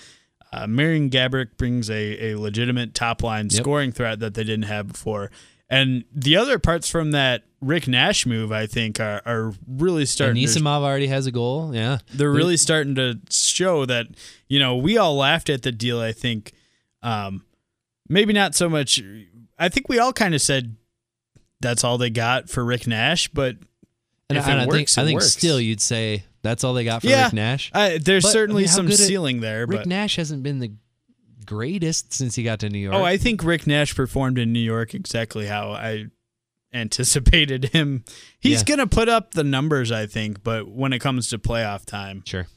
Uh, 0.53 0.67
Marian 0.67 1.09
Gaborik 1.09 1.57
brings 1.57 1.89
a, 1.89 2.31
a 2.31 2.37
legitimate 2.37 2.93
top 2.93 3.23
line 3.23 3.45
Yep. 3.51 3.61
scoring 3.63 3.91
threat 3.91 4.19
that 4.19 4.33
they 4.35 4.43
didn't 4.43 4.65
have 4.65 4.87
before. 4.89 5.31
And 5.69 6.05
the 6.13 6.37
other 6.37 6.59
parts 6.59 6.89
from 6.89 7.11
that 7.11 7.43
Rick 7.59 7.87
Nash 7.87 8.25
move, 8.25 8.51
I 8.51 8.67
think, 8.67 8.99
are, 8.99 9.21
are 9.25 9.53
really 9.67 10.01
and 10.01 10.09
starting 10.09 10.35
to 10.47 10.65
already 10.65 11.07
has 11.07 11.25
a 11.25 11.31
goal. 11.31 11.73
Yeah, 11.75 11.97
they're 12.13 12.31
really 12.31 12.55
starting 12.57 12.95
to 12.95 13.19
show 13.29 13.85
that 13.85 14.07
you 14.47 14.59
know 14.59 14.75
we 14.77 14.97
all 14.97 15.15
laughed 15.17 15.49
at 15.49 15.63
the 15.63 15.71
deal 15.71 15.99
i 15.99 16.11
think 16.13 16.53
um 17.03 17.43
maybe 18.07 18.31
not 18.31 18.55
so 18.55 18.69
much 18.69 19.01
i 19.59 19.67
think 19.67 19.89
we 19.89 19.99
all 19.99 20.13
kind 20.13 20.33
of 20.33 20.41
said 20.41 20.75
that's 21.59 21.83
all 21.83 21.97
they 21.97 22.09
got 22.09 22.49
for 22.49 22.63
rick 22.63 22.87
nash 22.87 23.27
but 23.29 23.57
and, 24.29 24.37
if 24.37 24.47
I- 24.47 24.51
and 24.51 24.59
it 24.61 24.63
I 24.63 24.65
works, 24.67 24.73
think 24.75 24.89
it 24.89 25.01
I 25.01 25.05
think 25.05 25.15
works. 25.19 25.31
still 25.33 25.59
you'd 25.59 25.81
say 25.81 26.23
that's 26.43 26.63
all 26.63 26.73
they 26.73 26.83
got 26.85 27.01
for 27.01 27.07
Yeah. 27.09 27.25
Rick 27.25 27.33
Nash. 27.33 27.71
I, 27.73 27.97
there's 27.97 28.23
But, 28.23 28.29
I 28.29 28.31
certainly 28.31 28.61
mean, 28.63 28.69
some 28.69 28.85
good 28.85 28.93
it- 28.93 28.97
ceiling 28.97 29.41
there 29.41 29.65
Rick 29.65 29.85
Nash 29.85 30.15
hasn't 30.17 30.43
been 30.43 30.59
the 30.59 30.71
greatest 31.47 32.13
since 32.13 32.35
he 32.35 32.43
got 32.43 32.59
to 32.59 32.69
New 32.69 32.77
York. 32.77 32.93
oh 32.95 33.03
i 33.03 33.17
think 33.17 33.43
rick 33.43 33.65
nash 33.65 33.95
performed 33.95 34.37
in 34.37 34.53
new 34.53 34.59
york 34.59 34.93
exactly 34.93 35.47
how 35.47 35.71
i 35.71 36.05
anticipated 36.73 37.65
him 37.65 38.03
he's 38.39 38.59
Yeah. 38.59 38.75
gonna 38.75 38.87
put 38.87 39.09
up 39.09 39.31
the 39.31 39.43
numbers 39.43 39.91
i 39.91 40.05
think 40.05 40.43
but 40.43 40.67
when 40.67 40.93
it 40.93 40.99
comes 40.99 41.29
to 41.29 41.37
playoff 41.39 41.85
time 41.85 42.21
sure. 42.25 42.47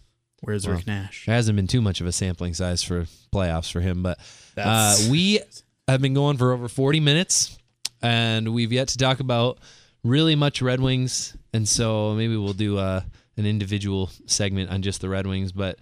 where's 0.41 0.67
Well, 0.67 0.77
rick 0.77 0.87
nash 0.87 1.25
There 1.27 1.35
hasn't 1.35 1.57
been 1.57 1.67
too 1.69 1.81
much 1.81 2.01
of 2.01 2.07
a 2.07 2.13
sampling 2.13 2.53
size 2.55 2.83
for 2.83 3.07
playoffs 3.33 3.71
for 3.73 3.81
him, 3.81 4.03
but 4.03 4.19
uh, 4.57 4.97
we 5.09 5.41
have 5.89 6.03
been 6.03 6.13
going 6.15 6.37
for 6.37 6.53
over 6.53 6.69
40 6.69 6.99
minutes, 7.01 7.57
and 8.03 8.53
we've 8.53 8.73
yet 8.73 8.89
to 8.89 8.99
talk 8.99 9.21
about 9.21 9.59
really 10.03 10.35
much 10.35 10.61
Red 10.61 10.81
Wings, 10.81 11.37
and 11.55 11.67
so 11.69 12.15
maybe 12.15 12.37
we'll 12.37 12.53
do 12.53 12.77
uh, 12.77 13.03
an 13.37 13.47
individual 13.47 14.11
segment 14.27 14.71
on 14.71 14.83
just 14.83 15.01
the 15.01 15.09
Red 15.09 15.27
Wings, 15.27 15.53
but 15.53 15.79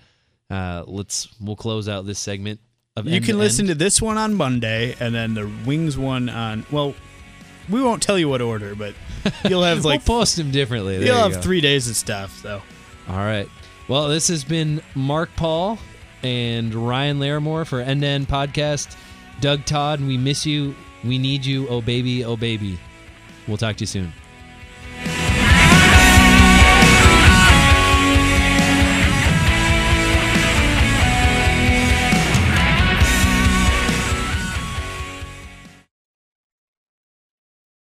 uh, 0.51 0.85
let's 0.87 1.29
we'll 1.41 1.57
close 1.57 1.89
out 1.89 2.05
this 2.07 2.19
segment 2.19 2.61
You 3.07 3.21
can 3.21 3.39
listen 3.39 3.65
end. 3.65 3.69
to 3.71 3.75
this 3.75 4.01
one 4.03 4.19
on 4.19 4.35
Monday, 4.35 4.95
and 5.01 5.15
then 5.15 5.35
the 5.35 5.51
Wings 5.67 5.97
one 5.99 6.29
on. 6.29 6.67
Well, 6.71 6.95
we 7.69 7.83
won't 7.83 8.03
tell 8.03 8.19
you 8.19 8.29
what 8.29 8.41
order, 8.41 8.75
but 8.75 8.95
you'll 9.49 9.63
have 9.63 9.85
like 9.85 10.07
we'll 10.07 10.19
post 10.19 10.37
them 10.37 10.51
differently. 10.51 10.99
There 10.99 11.07
you'll 11.09 11.17
you 11.17 11.23
have 11.23 11.35
go. 11.35 11.41
three 11.41 11.61
days 11.61 11.89
of 11.89 11.97
stuff. 11.97 12.37
So 12.43 12.63
All 13.09 13.17
right. 13.17 13.49
Well, 13.89 14.09
this 14.09 14.29
has 14.29 14.45
been 14.45 14.83
Mark 14.95 15.31
Paul 15.37 15.79
and 16.23 16.75
Ryan 16.75 17.19
Larimore 17.19 17.67
for 17.67 17.81
End 17.81 18.03
to 18.03 18.07
End 18.07 18.29
Podcast. 18.29 18.97
Doug 19.41 19.65
Todd, 19.65 20.01
we 20.01 20.17
miss 20.17 20.45
you. 20.45 20.75
We 21.05 21.17
need 21.19 21.45
you. 21.45 21.69
Oh 21.69 21.81
baby, 21.81 22.25
oh 22.25 22.37
baby. 22.37 22.79
We'll 23.47 23.57
talk 23.57 23.77
to 23.77 23.83
you 23.83 23.87
soon. 23.87 24.13